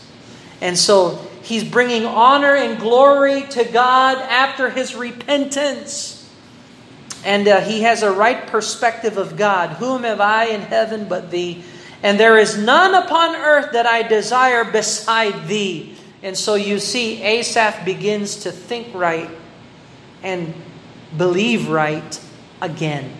And 0.64 0.72
so, 0.72 1.20
he's 1.44 1.68
bringing 1.68 2.08
honor 2.08 2.56
and 2.56 2.80
glory 2.80 3.44
to 3.52 3.68
God 3.68 4.16
after 4.16 4.72
his 4.72 4.96
repentance. 4.96 6.24
And 7.26 7.44
uh, 7.44 7.60
he 7.60 7.82
has 7.82 8.00
a 8.00 8.08
right 8.08 8.46
perspective 8.46 9.18
of 9.20 9.36
God. 9.36 9.76
Whom 9.82 10.08
have 10.08 10.20
I 10.20 10.48
in 10.48 10.62
heaven 10.64 11.12
but 11.12 11.28
thee? 11.28 11.60
And 12.00 12.20
there 12.20 12.38
is 12.38 12.56
none 12.56 12.94
upon 12.94 13.36
earth 13.36 13.72
that 13.72 13.84
I 13.84 14.06
desire 14.06 14.64
beside 14.64 15.48
thee. 15.48 15.95
And 16.26 16.36
so 16.36 16.56
you 16.56 16.80
see, 16.80 17.22
Asaph 17.22 17.84
begins 17.84 18.38
to 18.38 18.50
think 18.50 18.92
right 18.92 19.30
and 20.24 20.52
believe 21.16 21.68
right 21.68 22.20
again. 22.60 23.12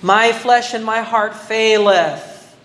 My 0.00 0.30
flesh 0.30 0.74
and 0.74 0.84
my 0.84 1.00
heart 1.00 1.34
faileth, 1.34 2.56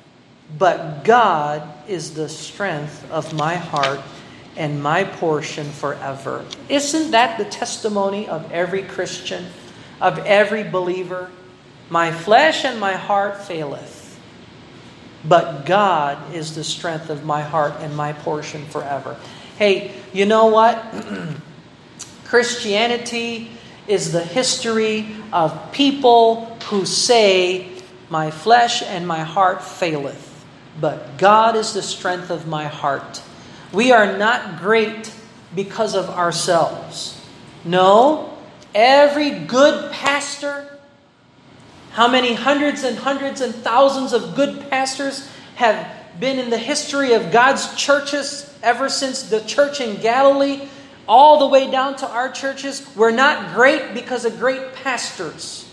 but 0.56 1.04
God 1.04 1.68
is 1.88 2.14
the 2.14 2.30
strength 2.30 3.10
of 3.10 3.34
my 3.34 3.56
heart 3.56 4.02
and 4.56 4.84
my 4.84 5.04
portion 5.04 5.66
forever. 5.72 6.46
Isn't 6.70 7.10
that 7.10 7.40
the 7.40 7.46
testimony 7.46 8.28
of 8.28 8.52
every 8.52 8.84
Christian, 8.84 9.48
of 10.00 10.20
every 10.20 10.64
believer? 10.64 11.32
My 11.90 12.12
flesh 12.12 12.66
and 12.66 12.80
my 12.80 12.94
heart 12.94 13.42
faileth, 13.42 13.97
but 15.28 15.66
God 15.66 16.34
is 16.34 16.56
the 16.56 16.64
strength 16.64 17.10
of 17.10 17.26
my 17.26 17.42
heart 17.42 17.74
and 17.80 17.96
my 17.96 18.14
portion 18.14 18.66
forever. 18.66 19.18
Hey, 19.58 19.94
you 20.14 20.26
know 20.26 20.48
what? 20.48 20.84
Christianity 22.26 23.52
is 23.88 24.12
the 24.12 24.24
history 24.24 25.16
of 25.32 25.72
people 25.72 26.46
who 26.70 26.86
say, 26.86 27.70
My 28.10 28.32
flesh 28.32 28.82
and 28.82 29.08
my 29.08 29.24
heart 29.24 29.64
faileth, 29.64 30.46
but 30.80 31.18
God 31.18 31.56
is 31.56 31.74
the 31.74 31.82
strength 31.82 32.30
of 32.30 32.48
my 32.48 32.66
heart. 32.66 33.22
We 33.74 33.92
are 33.92 34.18
not 34.18 34.60
great 34.60 35.14
because 35.56 35.96
of 35.96 36.10
ourselves. 36.10 37.20
No, 37.66 38.38
every 38.76 39.32
good 39.32 39.92
pastor, 39.92 40.77
how 41.98 42.08
many 42.08 42.36
hundreds 42.36 42.84
and 42.84 42.96
hundreds 42.96 43.42
and 43.42 43.56
thousands 43.56 44.14
of 44.14 44.36
good 44.36 44.70
pastors 44.70 45.28
have 45.56 45.92
been 46.20 46.38
in 46.38 46.52
the 46.52 46.58
history 46.58 47.14
of 47.14 47.32
God's 47.32 47.74
churches 47.76 48.56
ever 48.62 48.88
since 48.88 49.24
the 49.24 49.42
church 49.42 49.82
in 49.82 50.00
Galilee, 50.00 50.70
all 51.08 51.40
the 51.40 51.48
way 51.48 51.72
down 51.72 51.96
to 51.96 52.08
our 52.08 52.32
churches? 52.32 52.88
We're 52.96 53.10
not 53.10 53.56
great 53.56 53.96
because 53.96 54.26
of 54.26 54.38
great 54.38 54.76
pastors. 54.76 55.68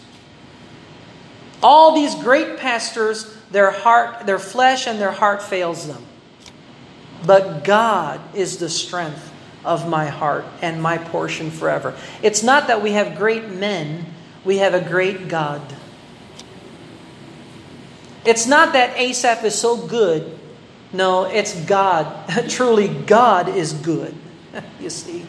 All 1.62 1.94
these 1.94 2.14
great 2.14 2.56
pastors, 2.56 3.30
their 3.50 3.70
heart, 3.70 4.24
their 4.24 4.38
flesh 4.38 4.86
and 4.86 4.98
their 4.98 5.12
heart 5.12 5.42
fails 5.42 5.86
them. 5.86 6.06
But 7.26 7.64
God 7.64 8.18
is 8.34 8.56
the 8.56 8.70
strength 8.70 9.30
of 9.62 9.86
my 9.86 10.06
heart 10.06 10.46
and 10.62 10.80
my 10.80 10.96
portion 10.96 11.50
forever. 11.50 11.94
It's 12.22 12.42
not 12.42 12.68
that 12.68 12.82
we 12.82 12.92
have 12.92 13.18
great 13.18 13.50
men, 13.50 14.06
we 14.42 14.56
have 14.56 14.72
a 14.72 14.80
great 14.80 15.28
God. 15.28 15.60
It's 18.24 18.46
not 18.46 18.72
that 18.72 18.96
Asaph 18.96 19.44
is 19.44 19.58
so 19.58 19.76
good. 19.76 20.38
No, 20.92 21.24
it's 21.24 21.58
God. 21.64 22.28
Truly, 22.48 22.88
God 22.88 23.48
is 23.48 23.72
good. 23.72 24.14
you 24.80 24.90
see. 24.90 25.26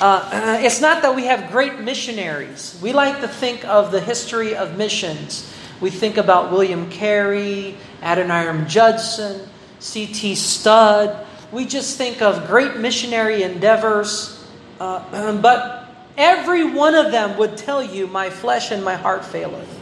Uh, 0.00 0.58
it's 0.62 0.80
not 0.80 1.02
that 1.02 1.14
we 1.14 1.24
have 1.24 1.50
great 1.50 1.80
missionaries. 1.80 2.78
We 2.82 2.92
like 2.92 3.20
to 3.20 3.28
think 3.28 3.64
of 3.64 3.90
the 3.90 4.00
history 4.00 4.54
of 4.54 4.78
missions. 4.78 5.52
We 5.80 5.90
think 5.90 6.16
about 6.16 6.52
William 6.52 6.88
Carey, 6.90 7.76
Adoniram 8.00 8.66
Judson, 8.68 9.48
C.T. 9.80 10.36
Studd. 10.36 11.26
We 11.52 11.66
just 11.66 11.98
think 11.98 12.22
of 12.22 12.46
great 12.46 12.76
missionary 12.76 13.42
endeavors. 13.42 14.44
Uh, 14.80 15.36
but 15.40 15.88
every 16.16 16.64
one 16.64 16.94
of 16.94 17.10
them 17.10 17.36
would 17.38 17.56
tell 17.56 17.82
you, 17.82 18.06
My 18.06 18.30
flesh 18.30 18.70
and 18.70 18.84
my 18.84 18.94
heart 18.94 19.24
faileth. 19.24 19.77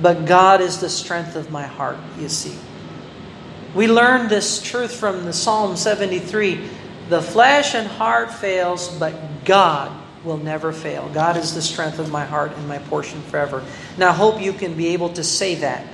But 0.00 0.24
God 0.24 0.60
is 0.60 0.80
the 0.80 0.88
strength 0.88 1.36
of 1.36 1.50
my 1.50 1.64
heart, 1.64 1.98
you 2.18 2.28
see. 2.28 2.56
We 3.74 3.86
learn 3.86 4.28
this 4.28 4.62
truth 4.62 4.94
from 4.94 5.24
the 5.24 5.32
Psalm 5.32 5.76
73. 5.76 6.68
The 7.08 7.22
flesh 7.22 7.74
and 7.74 7.86
heart 7.86 8.32
fails, 8.32 8.88
but 8.98 9.44
God 9.44 9.92
will 10.24 10.38
never 10.38 10.72
fail. 10.72 11.08
God 11.12 11.36
is 11.36 11.54
the 11.54 11.62
strength 11.62 11.98
of 11.98 12.10
my 12.10 12.24
heart 12.24 12.52
and 12.52 12.68
my 12.68 12.78
portion 12.78 13.22
forever. 13.22 13.64
Now, 13.96 14.10
I 14.10 14.12
hope 14.12 14.40
you 14.40 14.52
can 14.52 14.74
be 14.74 14.88
able 14.88 15.10
to 15.10 15.24
say 15.24 15.56
that. 15.56 15.86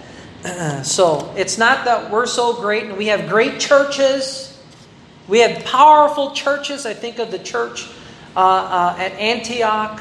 so 0.85 1.33
it's 1.37 1.59
not 1.59 1.85
that 1.85 2.11
we're 2.11 2.27
so 2.27 2.55
great 2.61 2.85
and 2.85 2.97
we 2.97 3.07
have 3.07 3.29
great 3.29 3.61
churches. 3.61 4.59
We 5.29 5.41
have 5.41 5.65
powerful 5.65 6.33
churches. 6.33 6.87
I 6.87 6.95
think 6.95 7.19
of 7.19 7.31
the 7.31 7.39
church 7.39 7.89
uh, 8.37 8.41
uh, 8.41 8.97
at 8.99 9.13
Antioch. 9.13 10.01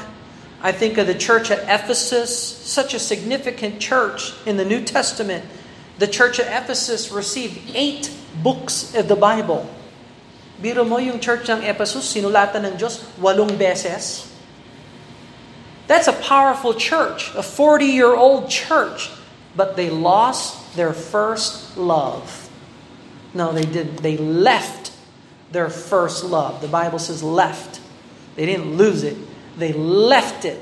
I 0.66 0.74
think 0.74 0.98
of 0.98 1.06
the 1.06 1.14
church 1.14 1.54
at 1.54 1.62
Ephesus, 1.70 2.34
such 2.34 2.98
a 2.98 3.00
significant 3.00 3.78
church 3.78 4.34
in 4.50 4.58
the 4.58 4.66
New 4.66 4.82
Testament. 4.82 5.46
The 6.02 6.10
church 6.10 6.42
at 6.42 6.50
Ephesus 6.50 7.14
received 7.14 7.70
eight 7.78 8.10
books 8.42 8.98
of 8.98 9.06
the 9.06 9.16
Bible. 9.16 9.70
Biro 10.58 10.82
mo 10.82 10.98
yung 10.98 11.22
church 11.22 11.46
ng 11.54 11.62
Ephesus, 11.62 12.10
sinulatan 12.10 12.66
ng 12.66 12.82
Diyos 12.82 13.06
walong 13.22 13.54
beses. 13.62 14.26
That's 15.86 16.10
a 16.10 16.18
powerful 16.18 16.74
church, 16.74 17.30
a 17.38 17.46
40-year-old 17.46 18.50
church 18.50 19.14
but 19.56 19.76
they 19.76 19.90
lost 19.90 20.76
their 20.76 20.94
first 20.94 21.78
love. 21.78 22.50
No, 23.34 23.52
they 23.52 23.64
didn't. 23.64 23.98
They 23.98 24.18
left 24.18 24.92
their 25.52 25.70
first 25.70 26.24
love. 26.24 26.62
The 26.62 26.68
Bible 26.68 27.00
says 27.00 27.24
left. 27.24 27.80
They 28.36 28.46
didn't 28.46 28.76
lose 28.76 29.04
it, 29.04 29.18
they 29.58 29.74
left 29.74 30.46
it. 30.46 30.60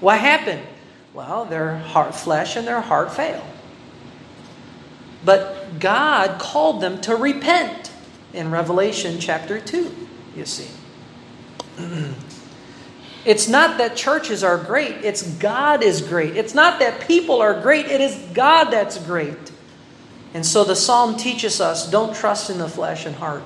What 0.00 0.18
happened? 0.18 0.62
Well, 1.14 1.44
their 1.44 1.78
heart 1.78 2.14
flesh 2.14 2.56
and 2.56 2.66
their 2.66 2.80
heart 2.80 3.12
failed. 3.12 3.44
But 5.24 5.78
God 5.78 6.40
called 6.40 6.80
them 6.80 7.00
to 7.02 7.14
repent 7.14 7.92
in 8.32 8.50
Revelation 8.50 9.20
chapter 9.20 9.60
2, 9.60 9.94
you 10.36 10.44
see. 10.44 10.68
It's 13.24 13.46
not 13.46 13.78
that 13.78 13.94
churches 13.94 14.42
are 14.42 14.58
great, 14.58 15.04
it's 15.04 15.22
God 15.22 15.82
is 15.82 16.02
great. 16.02 16.36
It's 16.36 16.54
not 16.54 16.80
that 16.80 17.06
people 17.06 17.40
are 17.40 17.60
great, 17.60 17.86
it 17.86 18.00
is 18.00 18.16
God 18.34 18.64
that's 18.70 18.98
great. 18.98 19.52
And 20.34 20.44
so 20.44 20.64
the 20.64 20.74
psalm 20.74 21.16
teaches 21.16 21.60
us 21.60 21.88
don't 21.88 22.16
trust 22.16 22.50
in 22.50 22.58
the 22.58 22.68
flesh 22.68 23.06
and 23.06 23.14
heart, 23.14 23.44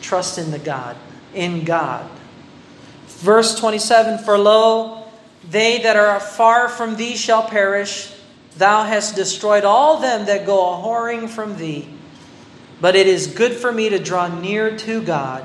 trust 0.00 0.38
in 0.38 0.50
the 0.50 0.58
God, 0.58 0.96
in 1.34 1.64
God. 1.64 2.10
Verse 3.16 3.58
27 3.58 4.24
For 4.24 4.38
lo, 4.38 5.04
they 5.48 5.82
that 5.82 5.96
are 5.96 6.20
far 6.20 6.68
from 6.68 6.96
thee 6.96 7.16
shall 7.16 7.48
perish. 7.48 8.12
Thou 8.56 8.84
hast 8.84 9.16
destroyed 9.16 9.64
all 9.64 10.00
them 10.00 10.26
that 10.26 10.46
go 10.46 10.74
a 10.74 10.76
whoring 10.78 11.28
from 11.28 11.56
thee. 11.56 11.88
But 12.80 12.94
it 12.94 13.06
is 13.06 13.26
good 13.26 13.52
for 13.52 13.72
me 13.72 13.88
to 13.90 13.98
draw 13.98 14.28
near 14.28 14.76
to 14.78 15.02
God. 15.02 15.44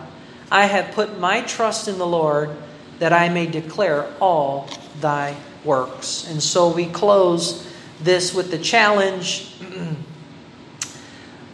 I 0.51 0.65
have 0.65 0.93
put 0.93 1.17
my 1.17 1.41
trust 1.41 1.87
in 1.87 1.97
the 1.97 2.05
Lord 2.05 2.51
that 2.99 3.13
I 3.13 3.29
may 3.29 3.47
declare 3.47 4.11
all 4.19 4.69
thy 4.99 5.37
works. 5.63 6.29
And 6.29 6.43
so 6.43 6.71
we 6.71 6.87
close 6.87 7.67
this 8.01 8.33
with 8.33 8.51
the 8.51 8.57
challenge. 8.57 9.55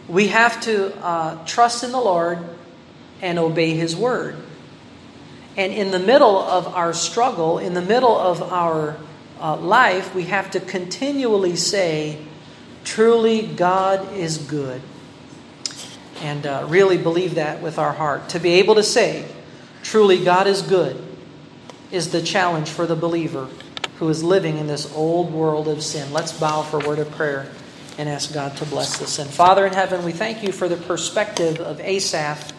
we 0.08 0.28
have 0.28 0.60
to 0.62 0.96
uh, 1.04 1.44
trust 1.44 1.84
in 1.84 1.92
the 1.92 2.00
Lord 2.00 2.38
and 3.22 3.38
obey 3.38 3.74
His 3.74 3.94
word. 3.94 4.36
And 5.58 5.72
in 5.72 5.90
the 5.90 5.98
middle 5.98 6.38
of 6.38 6.68
our 6.68 6.94
struggle, 6.94 7.58
in 7.58 7.74
the 7.74 7.82
middle 7.82 8.16
of 8.16 8.40
our 8.44 8.96
uh, 9.40 9.56
life, 9.56 10.14
we 10.14 10.22
have 10.24 10.52
to 10.52 10.60
continually 10.60 11.56
say, 11.56 12.24
Truly, 12.84 13.44
God 13.44 14.14
is 14.14 14.38
good. 14.38 14.80
And 16.22 16.46
uh, 16.46 16.64
really 16.68 16.96
believe 16.96 17.34
that 17.34 17.60
with 17.60 17.76
our 17.76 17.92
heart. 17.92 18.28
To 18.30 18.38
be 18.38 18.52
able 18.52 18.76
to 18.76 18.84
say, 18.84 19.26
Truly, 19.82 20.24
God 20.24 20.46
is 20.46 20.62
good, 20.62 21.04
is 21.90 22.12
the 22.12 22.22
challenge 22.22 22.70
for 22.70 22.86
the 22.86 22.96
believer 22.96 23.48
who 23.98 24.08
is 24.08 24.22
living 24.22 24.58
in 24.58 24.68
this 24.68 24.94
old 24.94 25.32
world 25.32 25.66
of 25.66 25.82
sin. 25.82 26.12
Let's 26.12 26.38
bow 26.38 26.62
for 26.62 26.80
a 26.80 26.86
word 26.86 27.00
of 27.00 27.10
prayer 27.10 27.50
and 27.98 28.08
ask 28.08 28.32
God 28.32 28.56
to 28.58 28.64
bless 28.64 29.02
us. 29.02 29.18
And 29.18 29.28
Father 29.28 29.66
in 29.66 29.72
heaven, 29.72 30.04
we 30.04 30.12
thank 30.12 30.44
you 30.44 30.52
for 30.52 30.68
the 30.68 30.76
perspective 30.76 31.58
of 31.58 31.80
Asaph 31.80 32.52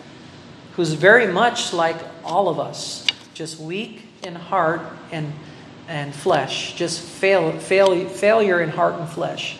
who's 0.73 0.93
very 0.93 1.27
much 1.27 1.73
like 1.73 1.97
all 2.23 2.49
of 2.49 2.59
us, 2.59 3.05
just 3.33 3.59
weak 3.59 4.03
in 4.23 4.35
heart 4.35 4.81
and, 5.11 5.33
and 5.87 6.13
flesh, 6.13 6.75
just 6.75 7.01
fail, 7.01 7.57
fail, 7.59 8.07
failure 8.07 8.61
in 8.61 8.69
heart 8.69 8.95
and 8.95 9.07
flesh. 9.09 9.57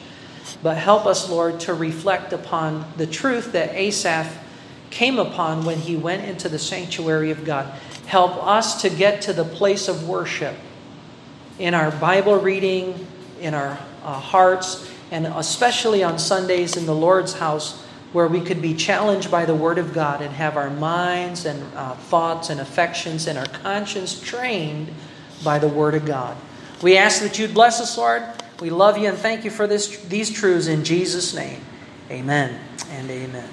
But 0.62 0.78
help 0.78 1.06
us, 1.06 1.30
Lord, 1.30 1.60
to 1.62 1.74
reflect 1.74 2.34
upon 2.34 2.86
the 2.98 3.08
truth 3.08 3.54
that 3.54 3.74
Asaph 3.74 4.38
came 4.90 5.20
upon 5.20 5.64
when 5.66 5.78
he 5.78 5.96
went 5.96 6.26
into 6.26 6.50
the 6.50 6.60
sanctuary 6.60 7.32
of 7.32 7.46
God. 7.46 7.66
Help 8.08 8.44
us 8.44 8.82
to 8.82 8.90
get 8.90 9.22
to 9.24 9.34
the 9.34 9.46
place 9.46 9.88
of 9.88 10.08
worship 10.10 10.56
in 11.60 11.74
our 11.74 11.92
Bible 11.92 12.38
reading, 12.38 13.06
in 13.40 13.54
our 13.54 13.78
uh, 14.04 14.14
hearts, 14.20 14.90
and 15.12 15.28
especially 15.28 16.04
on 16.04 16.18
Sundays 16.18 16.76
in 16.76 16.86
the 16.86 16.96
Lord's 16.96 17.34
house 17.34 17.86
where 18.14 18.28
we 18.28 18.42
could 18.42 18.62
be 18.62 18.74
challenged 18.74 19.30
by 19.30 19.46
the 19.46 19.56
Word 19.56 19.78
of 19.78 19.94
God 19.94 20.22
and 20.22 20.34
have 20.34 20.58
our 20.58 20.70
minds 20.70 21.46
and 21.46 21.62
uh, 21.76 21.94
thoughts 21.94 22.50
and 22.50 22.60
affections 22.60 23.28
and 23.28 23.38
our 23.38 23.46
conscience 23.46 24.20
trained 24.20 24.90
by 25.44 25.60
the 25.60 25.68
Word 25.68 25.96
of 25.96 26.06
God. 26.06 26.36
We 26.82 26.98
ask 26.98 27.22
that 27.22 27.38
you'd 27.38 27.54
bless 27.54 27.80
us, 27.80 27.98
Lord. 27.98 28.24
We 28.60 28.70
love 28.70 28.98
you 28.98 29.08
and 29.08 29.18
thank 29.18 29.46
you 29.46 29.52
for 29.52 29.68
this, 29.68 29.98
these 30.06 30.32
truths 30.32 30.68
in 30.68 30.84
Jesus' 30.84 31.34
name. 31.34 31.62
Amen 32.10 32.60
and 32.92 33.10
amen. 33.10 33.50